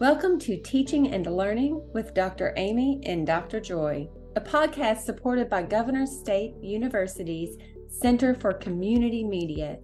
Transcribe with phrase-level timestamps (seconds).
[0.00, 2.54] Welcome to Teaching and Learning with Dr.
[2.56, 3.60] Amy and Dr.
[3.60, 9.76] Joy, a podcast supported by Governor State University's Center for Community Media.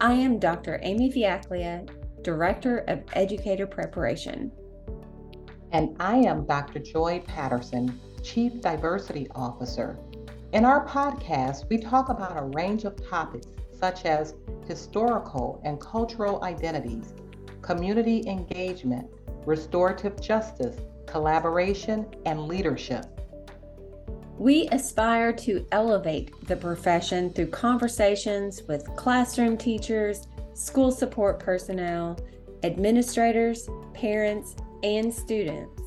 [0.00, 0.80] I am Dr.
[0.82, 1.88] Amy Vujaklija,
[2.24, 4.50] Director of Educator Preparation.
[5.70, 6.80] And I am Dr.
[6.80, 9.96] Joy Patterson, Chief Diversity Officer.
[10.52, 13.46] In our podcast, we talk about a range of topics
[13.78, 14.34] such as
[14.66, 17.14] historical and cultural identities,
[17.62, 19.08] community engagement,
[19.46, 23.06] restorative justice, collaboration, and leadership.
[24.38, 32.18] We aspire to elevate the profession through conversations with classroom teachers, school support personnel,
[32.64, 35.82] administrators, parents, and students.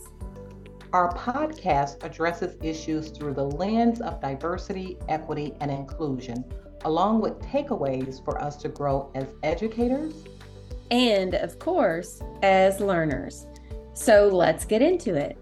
[0.94, 6.46] Our podcast addresses issues through the lens of diversity, equity, and inclusion,
[6.86, 10.24] along with takeaways for us to grow as educators
[10.92, 13.48] and, of course, as learners.
[13.94, 15.38] So let's get into it.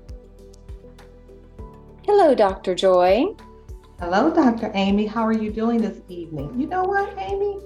[2.05, 2.75] Hello, Dr.
[2.75, 3.27] Joy.
[3.99, 4.71] Hello, Dr.
[4.73, 5.05] Amy.
[5.05, 6.59] How are you doing this evening?
[6.59, 7.59] You know what, Amy?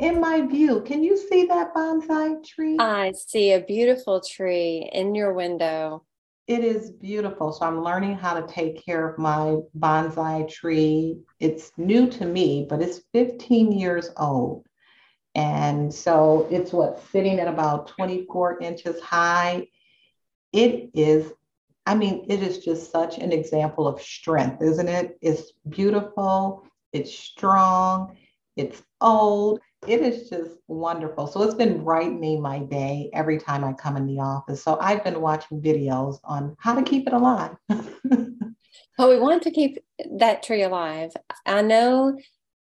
[0.00, 2.76] In my view, can you see that bonsai tree?
[2.78, 6.04] I see a beautiful tree in your window.
[6.46, 7.52] It is beautiful.
[7.52, 11.18] So I'm learning how to take care of my bonsai tree.
[11.40, 14.67] It's new to me, but it's 15 years old.
[15.38, 19.68] And so it's what sitting at about 24 inches high.
[20.52, 21.32] It is,
[21.86, 25.16] I mean, it is just such an example of strength, isn't it?
[25.22, 28.16] It's beautiful, it's strong,
[28.56, 29.60] it's old.
[29.86, 31.28] It is just wonderful.
[31.28, 34.60] So it's been brightening my day every time I come in the office.
[34.64, 37.54] So I've been watching videos on how to keep it alive.
[37.68, 39.78] well, we want to keep
[40.16, 41.12] that tree alive.
[41.46, 42.18] I know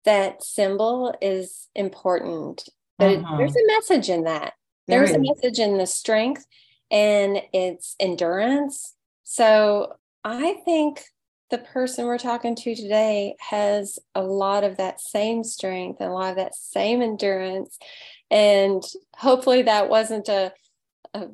[0.06, 3.38] that symbol is important, but uh-huh.
[3.38, 4.54] there's a message in that.
[4.88, 6.46] There's a message in the strength
[6.92, 8.96] and its endurance.
[9.24, 9.94] So
[10.24, 11.04] I think
[11.50, 16.14] the person we're talking to today has a lot of that same strength and a
[16.14, 17.78] lot of that same endurance.
[18.30, 18.84] And
[19.16, 20.52] hopefully that wasn't a,
[21.14, 21.28] a,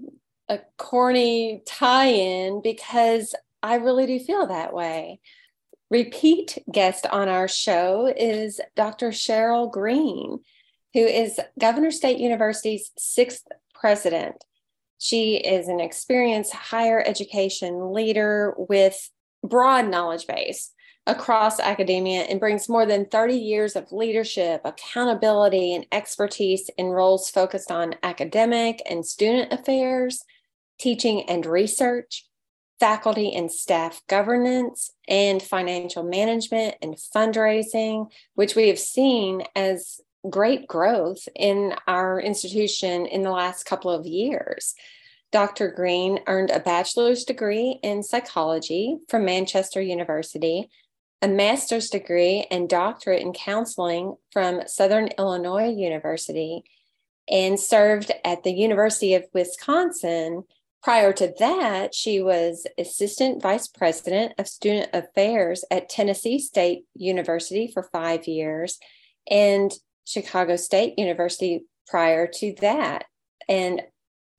[0.47, 5.19] a corny tie in because I really do feel that way.
[5.89, 9.09] Repeat guest on our show is Dr.
[9.09, 10.39] Cheryl Green,
[10.94, 14.44] who is Governor State University's sixth president.
[15.00, 19.09] She is an experienced higher education leader with
[19.44, 20.72] broad knowledge base
[21.07, 27.31] across academia and brings more than 30 years of leadership, accountability, and expertise in roles
[27.31, 30.23] focused on academic and student affairs,
[30.79, 32.28] teaching and research,
[32.79, 40.67] faculty and staff governance, and financial management and fundraising, which we have seen as great
[40.67, 44.75] growth in our institution in the last couple of years.
[45.31, 45.69] Dr.
[45.69, 50.69] Green earned a bachelor's degree in psychology from Manchester University,
[51.22, 56.63] a master's degree and doctorate in counseling from Southern Illinois University,
[57.29, 60.44] and served at the University of Wisconsin
[60.81, 67.69] Prior to that, she was Assistant Vice President of Student Affairs at Tennessee State University
[67.73, 68.79] for five years
[69.29, 69.72] and
[70.06, 73.06] Chicago State University prior to that.
[73.50, 73.81] And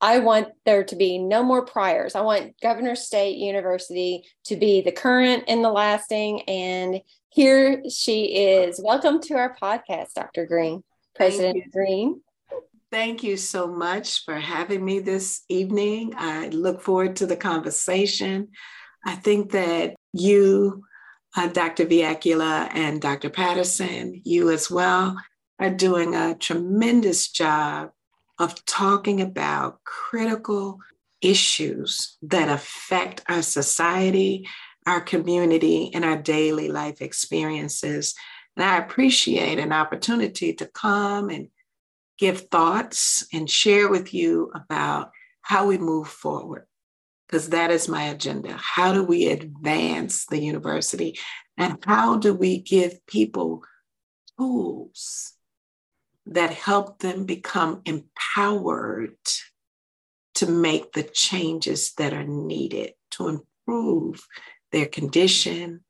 [0.00, 2.14] I want there to be no more priors.
[2.14, 6.40] I want Governor State University to be the current and the lasting.
[6.48, 8.80] And here she is.
[8.82, 10.46] Welcome to our podcast, Dr.
[10.46, 10.82] Green,
[11.14, 12.22] President Green.
[12.90, 16.12] Thank you so much for having me this evening.
[16.16, 18.48] I look forward to the conversation.
[19.06, 20.82] I think that you,
[21.36, 21.86] uh, Dr.
[21.86, 23.30] Vujaklija, and Dr.
[23.30, 25.16] Patterson, you as well,
[25.60, 27.90] are doing a tremendous job
[28.40, 30.80] of talking about critical
[31.20, 34.48] issues that affect our society,
[34.84, 38.16] our community, and our daily life experiences.
[38.56, 41.50] And I appreciate an opportunity to come and
[42.20, 45.10] give thoughts and share with you about
[45.40, 46.66] how we move forward,
[47.26, 48.54] because that is my agenda.
[48.56, 51.18] How do we advance the university?
[51.56, 53.62] And how do we give people
[54.38, 55.32] tools
[56.26, 59.16] that help them become empowered
[60.34, 63.28] to make the changes that are needed to
[63.66, 64.26] improve
[64.72, 65.80] their condition,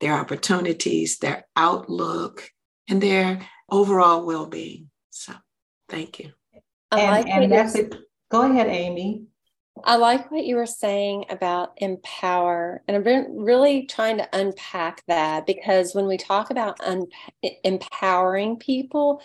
[0.00, 2.50] their opportunities, their outlook,
[2.88, 4.90] and their overall well being?
[5.10, 5.34] So
[5.90, 6.32] thank you.
[6.90, 7.94] I and, like and that's it.
[8.30, 9.26] Go ahead, Amy.
[9.84, 12.82] I like what you were saying about empower.
[12.86, 17.06] And I've been really trying to unpack that because when we talk about un-
[17.64, 19.22] empowering people,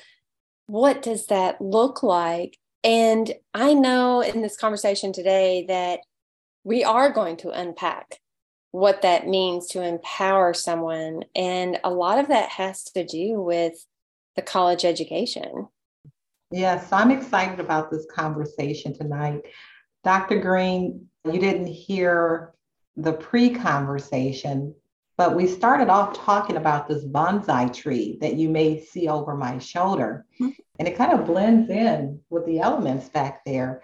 [0.67, 2.57] what does that look like?
[2.83, 5.99] And I know in this conversation today that
[6.63, 8.19] we are going to unpack
[8.71, 11.23] what that means to empower someone.
[11.35, 13.73] And a lot of that has to do with
[14.35, 15.67] the college education.
[16.51, 19.41] Yes, I'm excited about this conversation tonight.
[20.03, 20.39] Dr.
[20.39, 22.53] Green, you didn't hear
[22.95, 24.75] the pre conversation,
[25.17, 29.57] but we started off talking about this bonsai tree that you may see over my
[29.57, 30.25] shoulder.
[30.39, 30.51] Mm-hmm.
[30.79, 33.81] And it kind of blends in with the elements back there.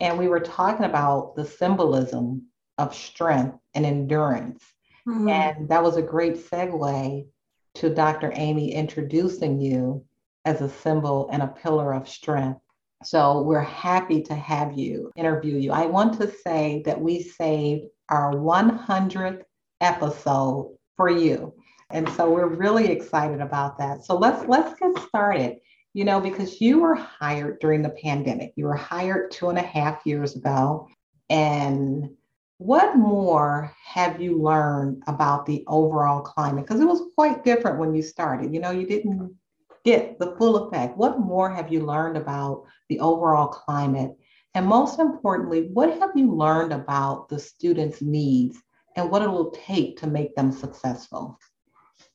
[0.00, 2.46] And we were talking about the symbolism
[2.78, 4.64] of strength and endurance.
[5.06, 5.28] Mm-hmm.
[5.28, 7.26] And that was a great segue
[7.74, 8.32] to Dr.
[8.34, 10.04] Amy introducing you
[10.44, 12.60] as a symbol and a pillar of strength.
[13.04, 15.72] So we're happy to have you interview you.
[15.72, 19.42] I want to say that we saved our 100th
[19.80, 21.54] episode for you.
[21.90, 24.04] And so we're really excited about that.
[24.04, 25.56] So let's let's get started.
[25.94, 28.54] You know, because you were hired during the pandemic.
[28.56, 30.88] You were hired two and a half years ago.
[31.28, 32.08] And
[32.56, 36.64] what more have you learned about the overall climate?
[36.64, 38.54] Because it was quite different when you started.
[38.54, 39.36] You know, you didn't
[39.84, 40.96] get the full effect.
[40.96, 44.12] What more have you learned about the overall climate?
[44.54, 48.58] And most importantly, what have you learned about the students' needs
[48.96, 51.38] and what it will take to make them successful?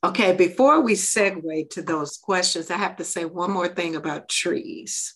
[0.04, 4.30] Okay, before we segue to those questions, I have to say one more thing about
[4.30, 5.16] trees.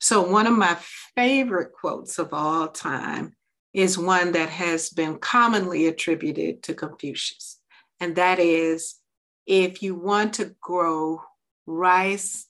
[0.00, 0.76] So, one of my
[1.14, 3.34] favorite quotes of all time
[3.74, 7.58] is one that has been commonly attributed to Confucius.
[8.00, 8.96] And that is
[9.46, 11.20] if you want to grow
[11.66, 12.46] rice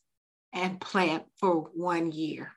[0.52, 2.52] and plant for one year,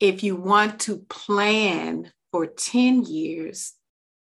[0.00, 3.74] if you want to plan for 10 years,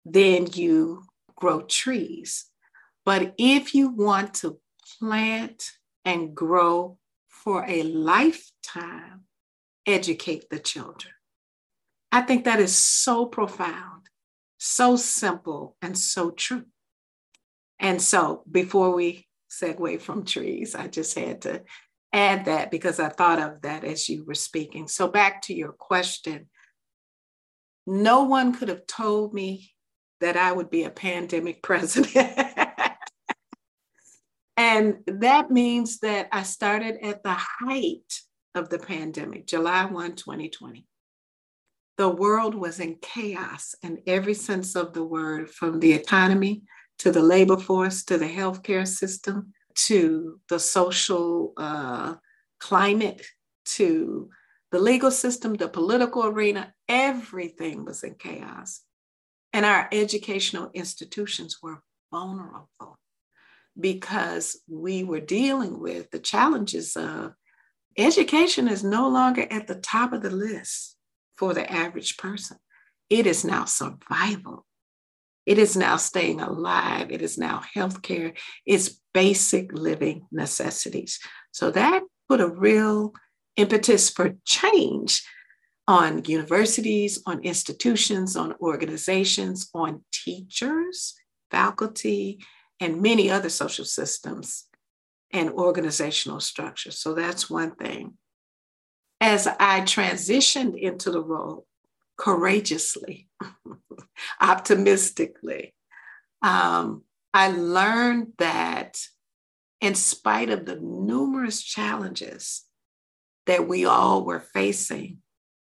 [0.05, 1.03] then you
[1.35, 2.45] grow trees.
[3.05, 4.59] But if you want to
[4.99, 5.71] plant
[6.05, 6.97] and grow
[7.27, 9.21] for a lifetime,
[9.85, 11.13] educate the children.
[12.11, 14.07] I think that is so profound,
[14.57, 16.65] so simple, and so true.
[17.79, 19.27] And so before we
[19.61, 21.63] segue from trees, I just had to
[22.11, 24.87] add that because I thought of that as you were speaking.
[24.87, 26.47] So back to your question.
[27.85, 29.71] No one could have told me
[30.21, 32.31] that I would be a pandemic president.
[34.57, 38.21] and that means that I started at the height
[38.55, 40.87] of the pandemic, July 1, 2020
[41.97, 46.63] the world was in chaos in every sense of the word, from the economy
[46.99, 52.15] to the labor force to the healthcare system to the social uh,
[52.59, 53.25] climate
[53.65, 54.29] to
[54.71, 58.81] the legal system, the political arena, everything was in chaos.
[59.51, 62.97] And our educational institutions were vulnerable
[63.79, 67.33] because we were dealing with the challenges of
[67.97, 70.95] education is no longer at the top of the list
[71.37, 72.57] for the average person.
[73.09, 74.65] It is now survival.
[75.45, 77.11] It is now staying alive.
[77.11, 78.37] It is now healthcare.
[78.65, 81.19] It's basic living necessities.
[81.51, 83.13] So that put a real
[83.55, 85.23] impetus for change
[85.87, 91.15] on universities, on institutions, on organizations, on teachers,
[91.51, 92.39] faculty,
[92.79, 94.65] and many other social systems
[95.31, 96.97] and organizational structures.
[96.99, 98.17] So that's one thing
[99.19, 101.65] as I transitioned into the role
[102.17, 103.29] courageously,
[104.41, 105.73] optimistically,
[106.41, 107.03] um,
[107.33, 108.99] I learned that
[109.81, 112.63] in spite of the numerous challenges
[113.45, 115.17] that we all were facing,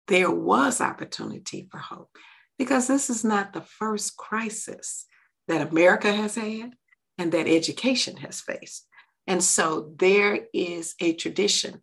[0.07, 2.09] there was opportunity for hope
[2.57, 5.05] because this is not the first crisis
[5.47, 6.73] that America has had
[7.17, 8.87] and that education has faced.
[9.27, 11.81] And so there is a tradition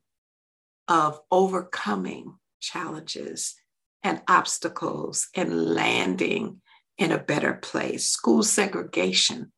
[0.88, 3.54] of overcoming challenges
[4.02, 6.60] and obstacles and landing
[6.98, 8.08] in a better place.
[8.08, 9.52] School segregation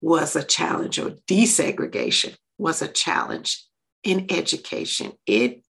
[0.00, 3.64] was a challenge, or desegregation was a challenge
[4.02, 5.12] in education.
[5.26, 5.62] It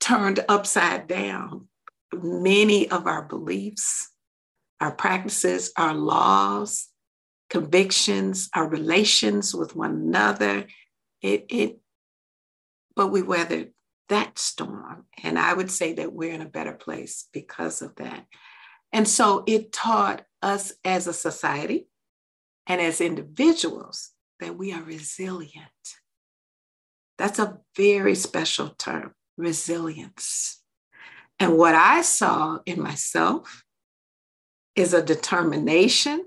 [0.00, 1.68] turned upside down
[2.12, 4.10] many of our beliefs,
[4.80, 6.88] our practices, our laws,
[7.50, 10.66] convictions, our relations with one another.
[11.22, 11.78] It, it,
[12.94, 13.72] but we weathered
[14.08, 15.06] that storm.
[15.22, 18.26] And I would say that we're in a better place because of that.
[18.92, 21.88] And so it taught us as a society
[22.66, 24.10] and as individuals
[24.40, 25.70] that we are resilient.
[27.18, 30.62] That's a very special term, resilience.
[31.38, 33.64] And what I saw in myself
[34.74, 36.24] is a determination.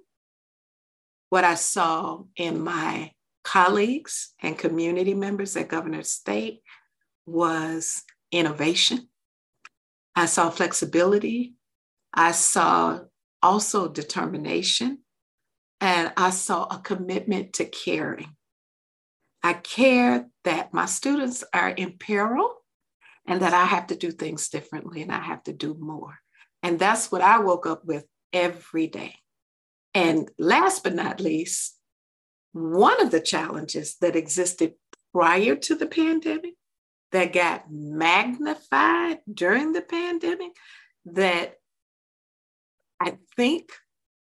[1.29, 3.11] What I saw in my
[3.43, 6.61] colleagues and community members at Governor State
[7.29, 9.09] was innovation
[10.19, 11.53] I saw flexibility.
[12.13, 12.99] I saw
[13.41, 14.99] also determination.
[15.79, 18.35] And I saw a commitment to caring.
[19.41, 22.53] I care that my students are in peril
[23.25, 26.19] and that I have to do things differently and I have to do more.
[26.61, 29.15] And that's what I woke up with every day.
[29.93, 31.77] And last but not least,
[32.51, 34.73] one of the challenges that existed
[35.13, 36.55] prior to the pandemic
[37.11, 40.51] that got magnified during the pandemic
[41.05, 41.55] that
[42.99, 43.71] I think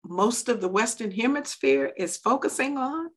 [0.04, 3.10] most of the Western Hemisphere is focusing on,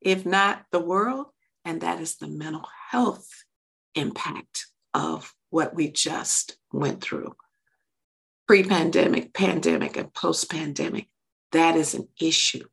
[0.00, 1.26] if not the world,
[1.64, 3.28] and that is the mental health
[3.94, 7.34] impact of what we just went through.
[8.46, 11.08] Pre pandemic, pandemic, and post pandemic,
[11.52, 12.64] that is an issue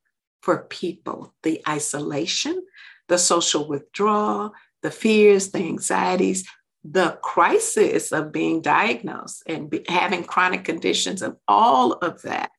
[0.41, 1.33] for people.
[1.43, 2.61] The isolation,
[3.07, 6.47] the social withdrawal, the fears, the anxieties,
[6.83, 12.51] the crisis of being diagnosed and be, having chronic conditions, and all of that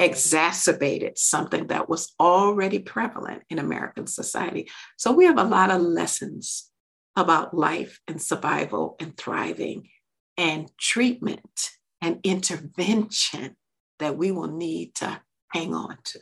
[0.00, 4.68] exacerbated something that was already prevalent in American society.
[4.96, 6.70] So we have a lot of lessons
[7.16, 9.88] about life and survival and thriving
[10.36, 13.56] and treatment and intervention
[13.98, 15.20] that we will need to
[15.52, 16.20] hang on to.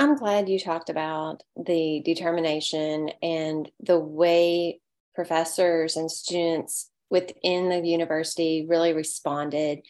[0.00, 4.80] I'm glad you talked about the determination and the way
[5.14, 9.80] professors and students within the university really responded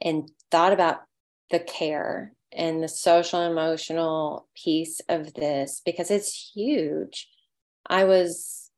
[0.00, 1.02] and thought about
[1.50, 7.28] the care and the social emotional piece of this because it's huge.
[7.86, 8.68] I was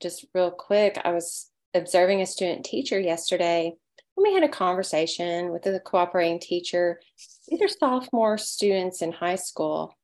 [0.00, 3.74] just real quick, I was observing a student teacher yesterday
[4.16, 7.00] and we had a conversation with a cooperating teacher.
[7.48, 9.96] These are sophomore students in high school.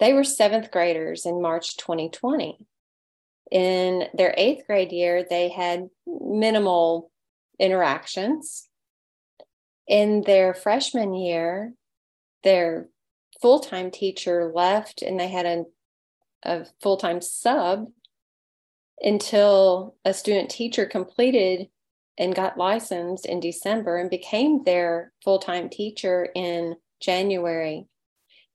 [0.00, 2.58] They were seventh graders in March 2020.
[3.50, 7.10] In their eighth grade year, they had minimal
[7.58, 8.68] interactions
[9.86, 11.74] in their freshman year,
[12.42, 12.88] their
[13.40, 15.64] full time teacher left and they had a,
[16.42, 17.86] a full time sub
[19.00, 21.68] until a student teacher completed
[22.16, 27.86] and got licensed in December and became their full time teacher in January.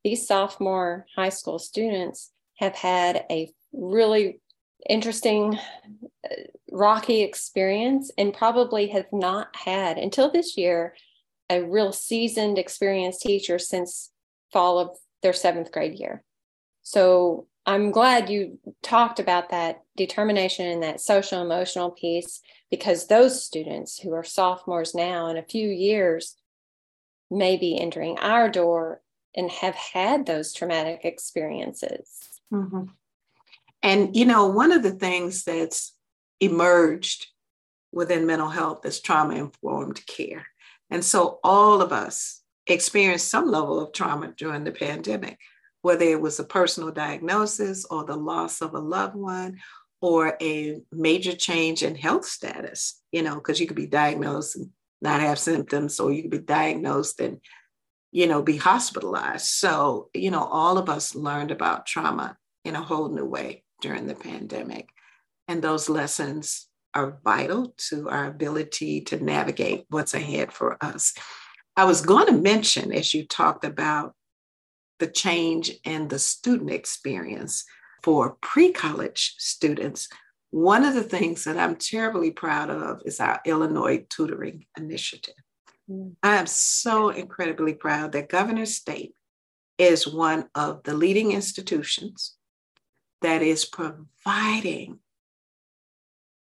[0.03, 4.41] These sophomore high school students have had a really
[4.87, 5.59] interesting,
[6.23, 6.35] uh,
[6.71, 10.95] rocky experience and probably have not had until this year
[11.49, 14.11] a real seasoned, experienced teacher since
[14.53, 16.23] fall of their seventh grade year.
[16.81, 22.41] So I'm glad you talked about that determination and that social emotional piece
[22.71, 26.35] because those students who are sophomores now in a few years
[27.29, 29.01] may be entering our door
[29.39, 32.09] and have had those traumatic experiences.
[32.53, 32.83] Mm-hmm.
[33.81, 35.95] And, you know, one of the things that's
[36.41, 37.27] emerged
[37.93, 40.45] within mental health is trauma informed care.
[40.89, 45.39] And so all of us experienced some level of trauma during the pandemic,
[45.83, 49.59] whether it was a personal diagnosis or the loss of a loved one
[50.01, 54.69] or a major change in health status, you know, because you could be diagnosed and
[55.01, 57.39] not have symptoms, or you could be diagnosed and,
[58.11, 59.45] you know, be hospitalized.
[59.45, 64.07] So, you know, all of us learned about trauma in a whole new way during
[64.07, 64.89] the pandemic.
[65.47, 71.13] And those lessons are vital to our ability to navigate what's ahead for us.
[71.75, 74.13] I was going to mention, as you talked about
[74.99, 77.63] the change in the student experience
[78.03, 80.09] for pre college students,
[80.51, 85.35] one of the things that I'm terribly proud of is our Illinois tutoring initiative.
[85.89, 86.15] Mm.
[86.23, 89.13] I am so incredibly proud that Governor State
[89.77, 92.35] is one of the leading institutions
[93.21, 94.99] that is providing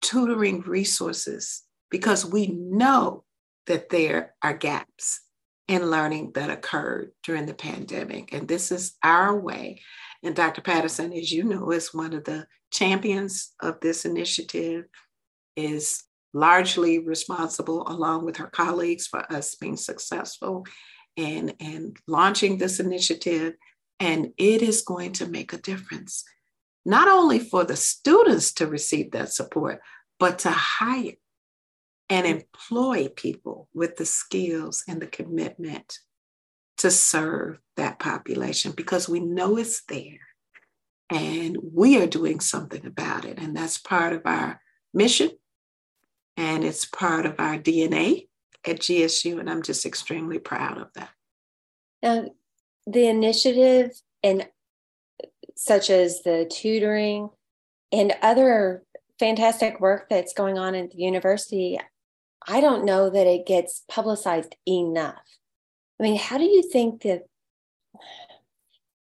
[0.01, 3.23] tutoring resources because we know
[3.67, 5.21] that there are gaps
[5.67, 8.33] in learning that occurred during the pandemic.
[8.33, 9.81] And this is our way.
[10.23, 10.61] And Dr.
[10.61, 14.85] Patterson, as you know, is one of the champions of this initiative,
[15.55, 16.03] is
[16.33, 20.65] largely responsible, along with her colleagues, for us being successful
[21.17, 23.53] and, and launching this initiative.
[23.99, 26.23] And it is going to make a difference
[26.85, 29.81] not only for the students to receive that support,
[30.19, 31.13] but to hire
[32.09, 35.99] and employ people with the skills and the commitment
[36.77, 40.19] to serve that population because we know it's there
[41.09, 43.37] and we are doing something about it.
[43.37, 44.61] And that's part of our
[44.93, 45.29] mission
[46.39, 48.29] and it's part of our DNA
[48.65, 49.39] at GSU.
[49.39, 51.09] And I'm just extremely proud of that.
[52.01, 52.31] And
[52.87, 53.91] the initiative
[54.23, 54.47] and
[55.57, 57.29] such as the tutoring
[57.91, 58.83] and other
[59.19, 61.77] fantastic work that's going on at the university.
[62.47, 65.19] I don't know that it gets publicized enough.
[65.99, 67.23] I mean, how do you think that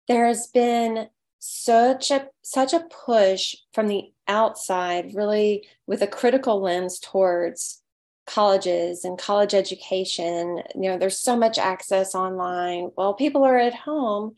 [0.10, 1.08] there has been
[1.40, 7.82] such a such a push from the outside, really with a critical lens towards
[8.26, 10.64] colleges and college education?
[10.76, 12.92] You know, there's so much access online.
[12.96, 14.36] Well, people are at home.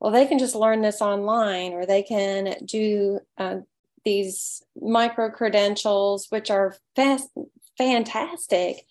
[0.00, 3.56] Well, they can just learn this online, or they can do uh,
[4.04, 7.28] these micro credentials, which are fast,
[7.76, 8.86] fantastic.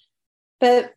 [0.60, 0.94] But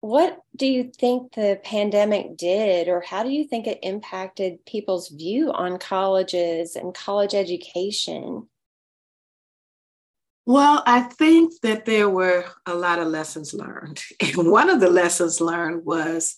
[0.00, 5.08] what do you think the pandemic did, or how do you think it impacted people's
[5.08, 8.48] view on colleges and college education?
[10.44, 14.02] Well, I think that there were a lot of lessons learned.
[14.20, 16.36] And one of the lessons learned was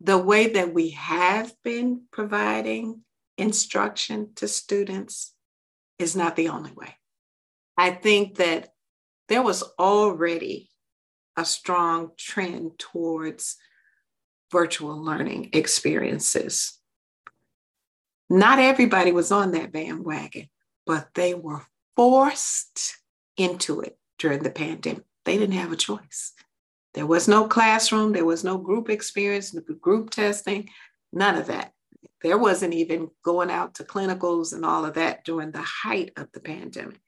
[0.00, 3.02] the way that we have been providing
[3.36, 5.34] instruction to students
[5.98, 6.94] is not the only way.
[7.76, 8.70] I think that
[9.28, 10.70] there was already
[11.36, 13.56] a strong trend towards
[14.50, 16.78] virtual learning experiences.
[18.30, 20.48] Not everybody was on that bandwagon,
[20.86, 21.62] but they were
[21.96, 22.97] forced
[23.38, 25.04] into it during the pandemic.
[25.24, 26.32] They didn't have a choice.
[26.94, 30.68] There was no classroom, there was no group experience, group testing,
[31.12, 31.72] none of that.
[32.22, 36.32] There wasn't even going out to clinicals and all of that during the height of
[36.32, 37.00] the pandemic.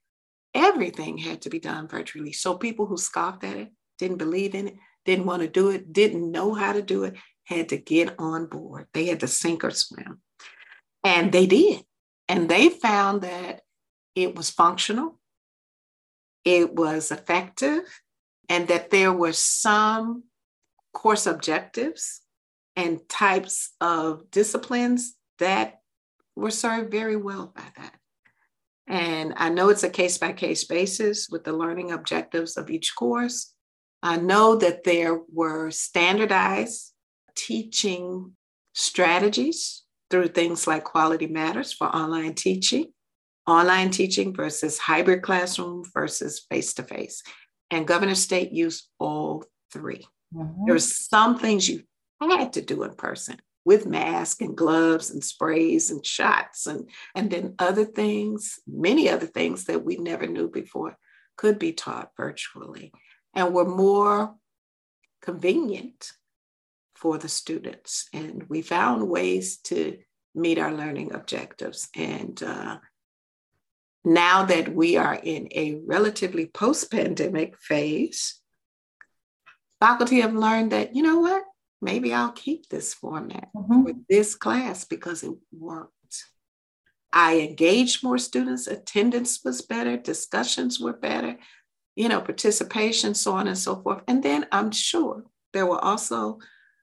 [0.55, 2.33] Everything had to be done virtually.
[2.33, 5.93] So people who scoffed at it, didn't believe in it, didn't want to do it,
[5.93, 8.87] didn't know how to do it, had to get on board.
[8.93, 10.21] They had to sink or swim.
[11.05, 11.83] And they did.
[12.29, 13.63] And they found that
[14.15, 15.20] it was functional,
[16.44, 17.82] it was effective,
[18.49, 20.25] and that there were some
[20.92, 22.23] course objectives
[22.76, 25.80] and types of disciplines that
[26.37, 27.94] were served very well by that.
[28.87, 32.97] And I know it's a case by case basis with the learning objectives of each
[32.97, 33.54] course.
[34.02, 36.92] I know that there were standardized
[37.37, 38.33] teaching
[38.72, 42.92] strategies through things like Quality Matters for online teaching,
[43.46, 47.22] online teaching versus hybrid classroom versus face to face.
[47.70, 50.64] And Governor State used all 3 mm-hmm.
[50.66, 51.83] There were some things you
[52.20, 57.31] had to do in person with masks and gloves and sprays and shots and and
[57.31, 60.96] then other things many other things that we never knew before
[61.37, 62.92] could be taught virtually
[63.35, 64.35] and were more
[65.22, 66.12] convenient
[66.94, 69.98] for the students and we found ways to
[70.35, 72.79] meet our learning objectives and uh,
[74.05, 78.41] now that we are in a relatively post-pandemic phase
[79.81, 81.43] faculty have learned that you know what
[81.81, 83.85] maybe I'll keep this format mm-hmm.
[83.85, 85.91] for this class because it worked.
[87.13, 91.37] I engaged more students, attendance was better, discussions were better,
[91.97, 94.03] you know, participation, so on and so forth.
[94.07, 96.39] And then I'm sure there were also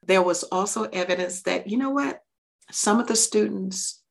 [0.05, 2.21] there was also evidence that, you know what,
[2.71, 4.01] some of the students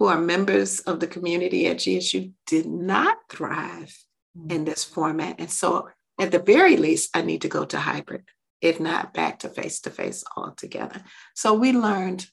[0.00, 3.96] who are members of the community at GSU did not thrive
[4.36, 4.50] mm-hmm.
[4.50, 5.36] in this format.
[5.38, 8.24] And so at the very least, I need to go to hybrid
[8.60, 11.02] if not back to face to face altogether.
[11.34, 12.26] So we learned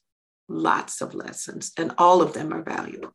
[0.48, 3.14] lots of lessons, and all of them are valuable.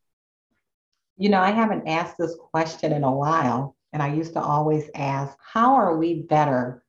[1.17, 4.89] You know, I haven't asked this question in a while, and I used to always
[4.95, 6.83] ask, how are we better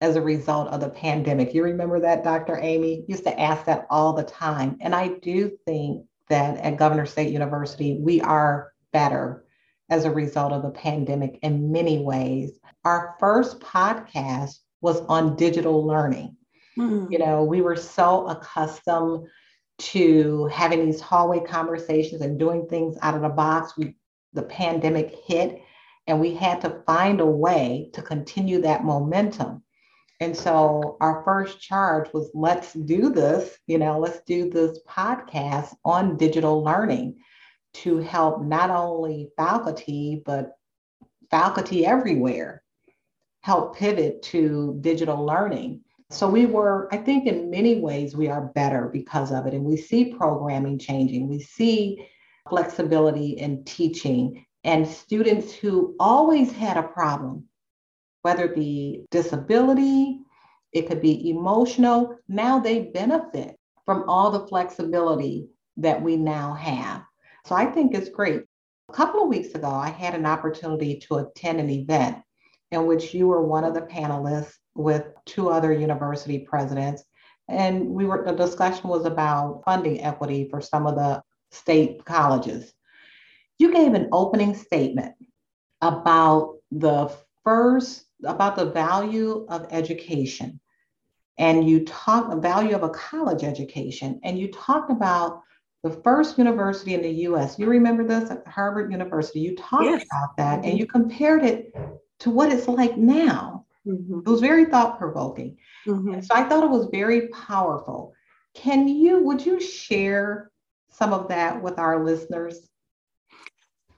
[0.00, 1.52] as a result of the pandemic?
[1.52, 2.58] You remember that, Dr.
[2.58, 3.04] Amy?
[3.06, 4.78] Used to ask that all the time.
[4.80, 9.44] And I do think that at Governor State University, we are better
[9.90, 12.58] as a result of the pandemic in many ways.
[12.84, 16.36] Our first podcast was on digital learning.
[16.78, 17.12] Mm-hmm.
[17.12, 19.28] You know, we were so accustomed
[19.78, 23.76] to having these hallway conversations and doing things out of the box.
[23.76, 23.96] We
[24.32, 25.60] the pandemic hit
[26.06, 29.62] and we had to find a way to continue that momentum.
[30.20, 35.74] And so our first charge was let's do this, you know, let's do this podcast
[35.84, 37.20] on digital learning
[37.72, 40.52] to help not only faculty, but
[41.30, 42.62] faculty everywhere
[43.42, 45.80] help pivot to digital learning.
[46.10, 49.54] So we were, I think, in many ways, we are better because of it.
[49.54, 51.28] And we see programming changing.
[51.28, 52.06] We see
[52.48, 57.44] flexibility in teaching and students who always had a problem,
[58.22, 60.20] whether it be disability,
[60.72, 62.16] it could be emotional.
[62.28, 67.02] Now they benefit from all the flexibility that we now have.
[67.46, 68.42] So I think it's great.
[68.88, 72.18] A couple of weeks ago, I had an opportunity to attend an event
[72.70, 77.02] in which you were one of the panelists with two other university presidents.
[77.48, 82.72] And we were the discussion was about funding equity for some of the state colleges.
[83.58, 85.14] You gave an opening statement
[85.80, 87.10] about the
[87.44, 90.60] first about the value of education
[91.38, 95.42] and you talk the value of a college education and you talk about
[95.82, 97.58] the first university in the US.
[97.58, 99.40] You remember this at Harvard University.
[99.40, 100.04] You talked yes.
[100.04, 100.68] about that mm-hmm.
[100.68, 101.74] and you compared it
[102.20, 103.64] to what it's like now.
[103.86, 104.20] Mm-hmm.
[104.20, 105.56] It was very thought provoking.
[105.86, 106.20] Mm-hmm.
[106.20, 108.12] So I thought it was very powerful.
[108.54, 110.50] Can you, would you share
[110.90, 112.68] some of that with our listeners?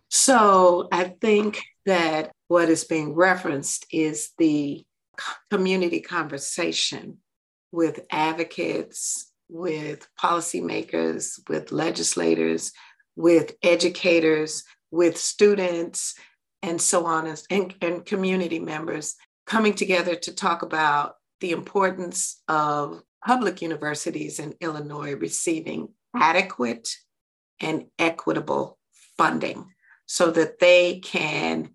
[0.09, 4.85] So I think that what is being referenced is the
[5.51, 7.17] community conversation
[7.71, 12.73] with advocates, with policymakers, with legislators,
[13.17, 16.15] with educators, with students,
[16.61, 19.15] and so on, and, and community members
[19.47, 26.91] coming together to talk about the importance of public universities in Illinois receiving adequate
[27.61, 28.79] and equitable
[29.17, 29.71] funding
[30.05, 31.71] so that they can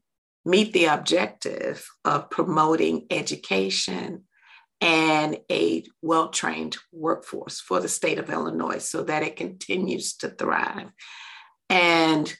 [0.47, 4.23] meet the objective of promoting education
[4.79, 10.29] and a well trained workforce for the state of Illinois so that it continues to
[10.29, 10.89] thrive.
[11.69, 12.33] And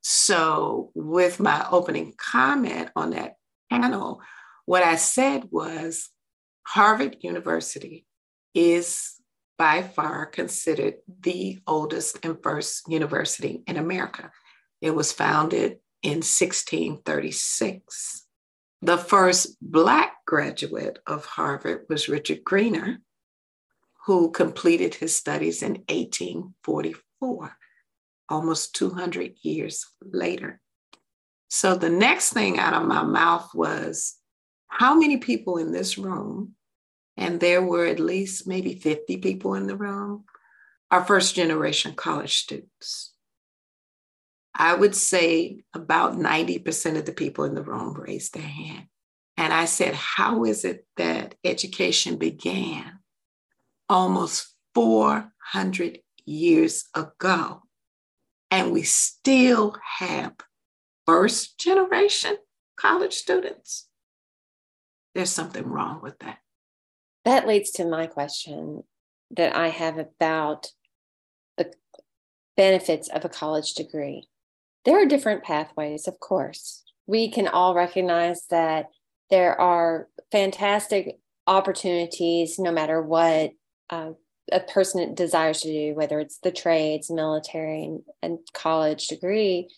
[0.00, 3.34] so, with my opening comment on that
[3.70, 4.20] panel,
[4.66, 6.10] what I said was
[6.66, 8.06] Harvard University
[8.54, 9.12] is
[9.56, 14.32] by far considered the oldest and first university in America.
[14.80, 18.26] It was founded in 1636.
[18.80, 22.98] The first Black graduate of Harvard was Richard Greener,
[24.06, 27.56] who completed his studies in 1844,
[28.28, 30.60] almost 200 years later.
[31.48, 34.16] So the next thing out of my mouth was
[34.66, 36.54] how many people in this room,
[37.16, 40.24] and there were at least maybe 50 people in the room,
[40.90, 43.12] are first generation college students.
[44.54, 48.86] I would say about 90% of the people in the room raised their hand.
[49.36, 52.98] And I said, How is it that education began
[53.88, 57.62] almost 400 years ago?
[58.50, 60.34] And we still have
[61.06, 62.36] first generation
[62.76, 63.88] college students?
[65.14, 66.38] There's something wrong with that.
[67.24, 68.84] That leads to my question
[69.30, 70.72] that I have about
[71.56, 71.72] the
[72.56, 74.28] benefits of a college degree
[74.84, 76.84] there are different pathways, of course.
[77.06, 78.86] We can all recognize that
[79.30, 83.52] there are fantastic opportunities no matter what
[83.90, 84.12] uh,
[84.50, 89.68] a person desires to do, whether it's the trades, military, and, and college degree.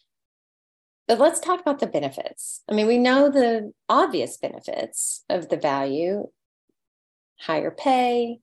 [1.07, 2.63] But let's talk about the benefits.
[2.69, 6.29] I mean, we know the obvious benefits of the value
[7.41, 8.39] higher pay,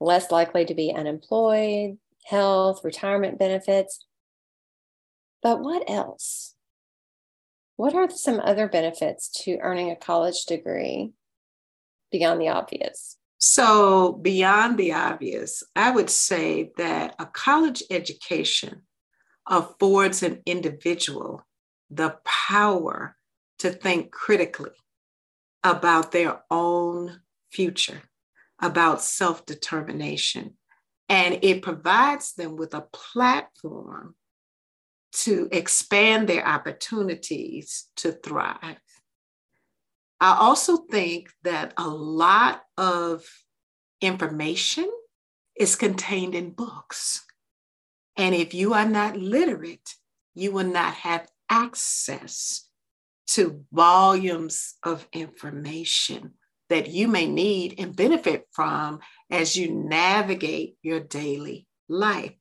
[0.00, 4.04] less likely to be unemployed, health, retirement benefits.
[5.46, 6.56] But what else?
[7.76, 11.12] What are some other benefits to earning a college degree
[12.10, 13.16] beyond the obvious?
[13.38, 18.82] So, beyond the obvious, I would say that a college education
[19.48, 21.46] affords an individual
[21.90, 23.16] the power
[23.60, 24.74] to think critically
[25.62, 27.20] about their own
[27.52, 28.02] future,
[28.60, 30.54] about self determination.
[31.08, 34.16] And it provides them with a platform
[35.12, 38.78] to expand their opportunities to thrive.
[40.20, 43.24] I also think that a lot of
[44.00, 44.90] information
[45.58, 47.24] is contained in books.
[48.16, 49.94] And if you are not literate,
[50.34, 52.68] you will not have access
[53.28, 56.34] to volumes of information
[56.68, 62.34] that you may need and benefit from as you navigate your daily life,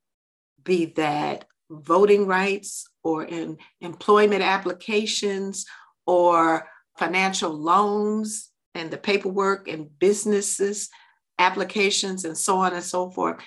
[0.63, 5.65] be that voting rights or in employment applications
[6.06, 10.89] or financial loans and the paperwork and businesses
[11.39, 13.38] applications and so on and so forth.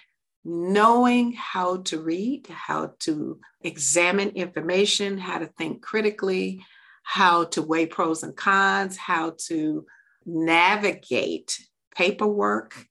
[0.45, 6.65] Knowing how to read how to examine information how to think critically
[7.03, 9.85] how to weigh pros and cons how to
[10.25, 11.59] navigate
[11.95, 12.87] paperwork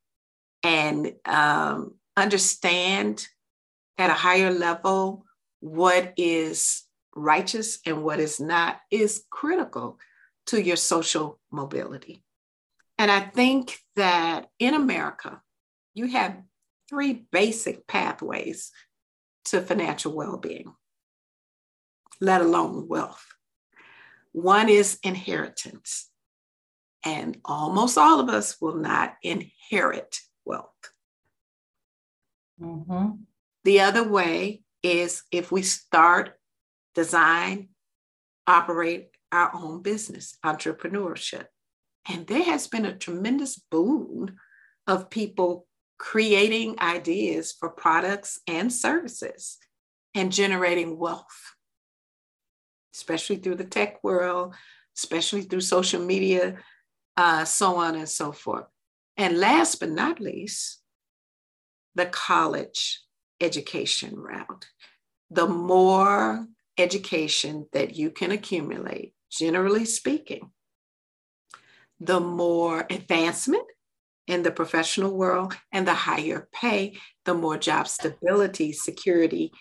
[0.63, 3.25] and um, understand
[3.97, 5.25] at a higher level
[5.59, 6.83] what is
[7.15, 9.99] righteous and what is not is critical
[10.47, 12.23] to your social mobility.
[12.97, 15.41] And I think that in America,
[15.93, 16.41] you have
[16.89, 18.71] three basic pathways
[19.45, 20.73] to financial well being,
[22.21, 23.25] let alone wealth.
[24.31, 26.09] One is inheritance,
[27.03, 30.69] and almost all of us will not inherit wealth.
[32.61, 33.23] Mm-hmm.
[33.67, 36.39] The other way is if we start,
[36.95, 37.67] design,
[38.47, 41.47] operate our own business, entrepreneurship.
[42.07, 44.37] And there has been a tremendous boom
[44.87, 49.57] of people creating ideas for products and services
[50.15, 51.53] and generating wealth,
[52.95, 54.55] especially through the tech world,
[54.97, 56.55] especially through social media,
[57.17, 58.67] uh, so on and so forth.
[59.17, 60.81] And last but not least,
[61.95, 63.01] the college
[63.41, 64.67] education route.
[65.29, 66.47] The more
[66.77, 70.51] education that you can accumulate, generally speaking,
[71.99, 73.65] the more advancement
[74.27, 79.51] in the professional world and the higher pay, the more job stability, security,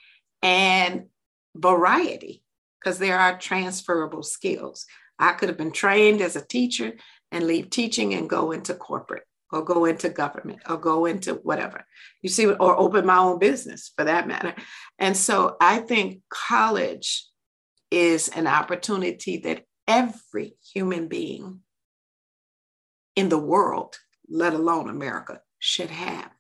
[0.42, 1.06] and
[1.54, 2.42] variety,
[2.78, 4.86] because there are transferable skills.
[5.18, 6.92] I could have been trained as a teacher
[7.32, 11.84] and leave teaching and go into corporate or go into government or go into whatever.
[12.22, 14.54] You see or open my own business for that matter.
[14.98, 17.26] And so i think college
[17.90, 21.60] is an opportunity that every human being
[23.14, 23.96] in the world
[24.28, 26.30] let alone america should have.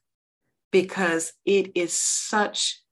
[0.72, 2.82] Because it is such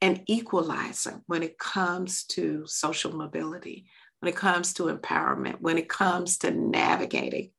[0.00, 3.86] an equalizer when it comes to social mobility
[4.20, 7.50] when it comes to empowerment when it comes to navigating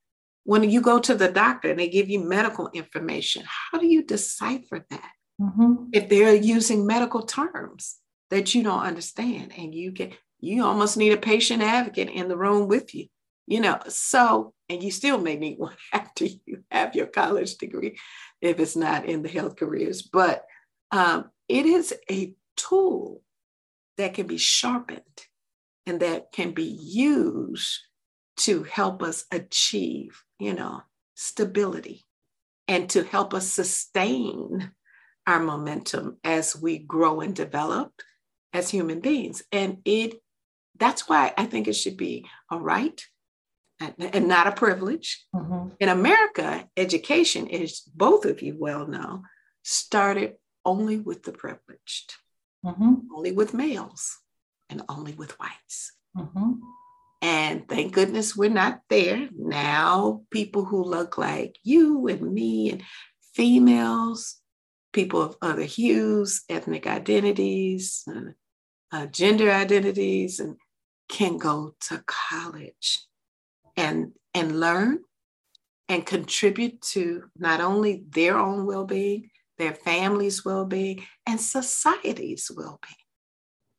[0.47, 4.01] when you go to the doctor and they give you medical information, how do you
[4.01, 5.11] decipher that?
[5.41, 5.89] Mm-hmm.
[5.91, 7.97] If they're using medical terms
[8.29, 12.37] that you don't understand, and you get you almost need a patient advocate in the
[12.37, 13.07] room with you,
[13.45, 13.77] you know.
[13.89, 17.99] So, and you still may need one after you have your college degree,
[18.41, 20.01] if it's not in the health careers.
[20.01, 20.45] But
[20.91, 23.21] um, it is a tool
[23.97, 25.01] that can be sharpened
[25.85, 27.81] and that can be used
[28.37, 30.83] to help us achieve, you know,
[31.15, 32.05] stability
[32.67, 34.71] and to help us sustain
[35.25, 37.91] our momentum as we grow and develop
[38.53, 39.43] as human beings.
[39.51, 40.21] And it
[40.79, 43.03] that's why I think it should be a right
[43.79, 45.25] and not a privilege.
[45.35, 45.69] Mm-hmm.
[45.79, 49.23] In America, education is both of you well know,
[49.63, 52.15] started only with the privileged,
[52.65, 52.95] mm-hmm.
[53.15, 54.17] only with males,
[54.69, 55.93] and only with whites.
[56.15, 56.53] Mm-hmm.
[57.21, 59.27] And thank goodness we're not there.
[59.35, 62.83] Now, people who look like you and me and
[63.33, 64.39] females,
[64.93, 68.31] people of other hues, ethnic identities, uh,
[68.91, 70.57] uh, gender identities, and
[71.09, 73.05] can go to college
[73.75, 74.99] and, and learn
[75.89, 82.51] and contribute to not only their own well being, their families' well being, and society's
[82.55, 83.06] well being.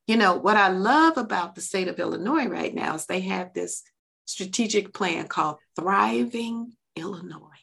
[0.08, 3.52] You know, what I love about the state of Illinois right now is they have
[3.52, 3.82] this
[4.24, 7.60] strategic plan called Thriving Illinois.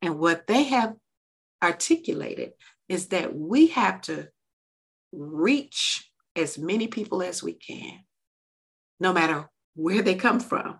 [0.00, 0.94] And what they have
[1.60, 2.52] articulated
[2.88, 4.28] is that we have to
[5.12, 7.98] reach as many people as we can,
[9.00, 10.78] no matter where they come from.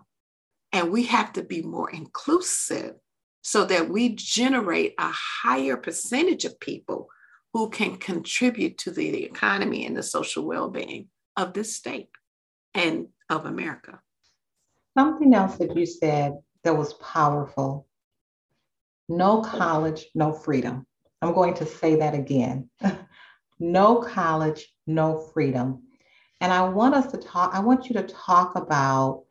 [0.71, 2.93] And we have to be more inclusive
[3.41, 7.09] so that we generate a higher percentage of people
[7.53, 12.09] who can contribute to the economy and the social well-being of this state
[12.73, 13.99] and of America.
[14.97, 17.87] Something else that you said that was powerful.
[19.09, 20.85] No college, no freedom.
[21.21, 22.69] I'm going to say that again.
[23.59, 25.83] no college, no freedom.
[26.39, 29.23] And I want us to talk, I want you to talk about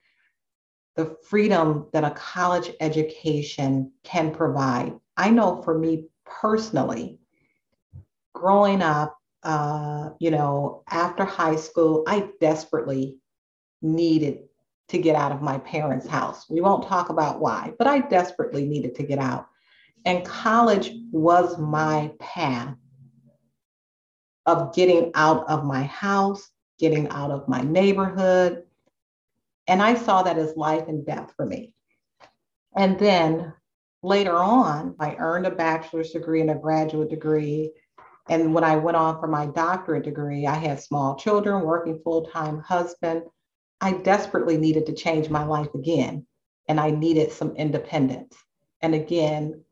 [0.96, 4.92] the freedom that a college education can provide.
[5.16, 7.19] I know for me personally,
[8.40, 13.18] growing up, uh, you know, after high school, I desperately
[13.83, 14.40] needed
[14.88, 16.48] to get out of my parents' house.
[16.50, 19.46] We won't talk about why, but I desperately needed to get out.
[20.05, 22.76] And college was my path
[24.46, 28.64] of getting out of my house, getting out of my neighborhood.
[29.68, 31.74] And I saw that as life and death for me.
[32.76, 33.53] And then
[34.03, 37.72] later on, I earned a bachelor's degree and a graduate degree
[38.28, 42.26] and when I went on for my doctorate degree, I had small children, working full
[42.26, 43.22] time husband.
[43.80, 46.26] I desperately needed to change my life again,
[46.68, 48.37] and I needed some independence.
[48.83, 49.64] And again,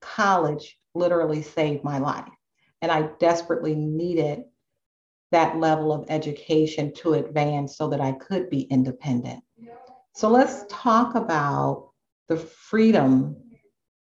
[0.00, 2.28] college literally saved my life.
[2.82, 4.44] And I desperately needed
[5.30, 9.42] that level of education to advance so that I could be independent.
[10.14, 11.90] So let's talk about
[12.28, 13.36] the freedom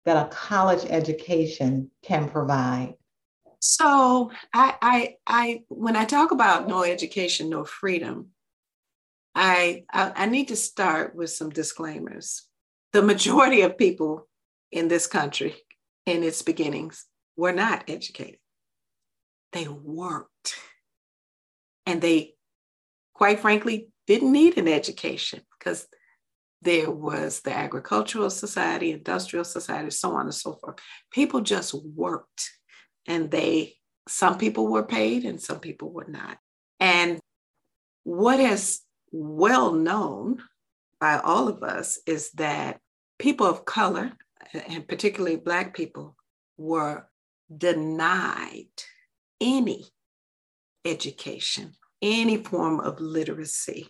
[0.06, 2.96] that a college education can provide.
[3.66, 8.32] So I, I, I, when I talk about no education, no freedom,
[9.36, 12.46] I, I, I need to start with some disclaimers.
[12.92, 14.28] The majority of people
[14.70, 15.56] in this country,
[16.06, 17.06] in its beginnings,
[17.38, 18.40] were not educated.
[19.54, 20.56] They worked,
[21.86, 22.34] and they,
[23.14, 25.88] quite frankly, didn't need an education because
[26.62, 30.80] there was the agricultural society, industrial society, so on and so forth.
[31.12, 32.50] People just worked
[33.08, 33.76] and they,
[34.08, 36.38] some people were paid and some people were not.
[36.80, 37.20] And
[38.04, 40.42] what is well known
[41.00, 42.80] by all of us is that
[43.20, 44.12] people of color,
[44.54, 46.16] and particularly Black people,
[46.58, 47.08] were
[47.56, 48.68] denied
[49.40, 49.86] any
[50.86, 53.90] education, any form of literacy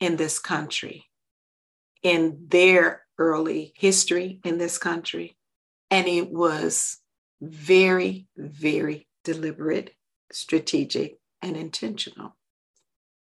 [0.00, 1.06] in this country
[2.06, 5.36] in their early history in this country.
[5.90, 6.98] And it was
[7.40, 9.94] very, very deliberate,
[10.32, 12.36] strategic, and intentional.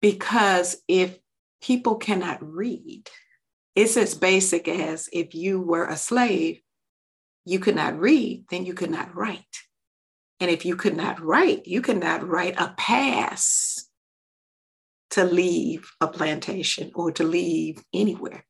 [0.01, 1.17] Because if
[1.61, 3.09] people cannot read,
[3.75, 6.61] it's as basic as if you were a slave,
[7.45, 9.43] you could not read, then you could not write.
[10.39, 13.87] And if you could not write, you could not write a pass
[15.11, 18.45] to leave a plantation or to leave anywhere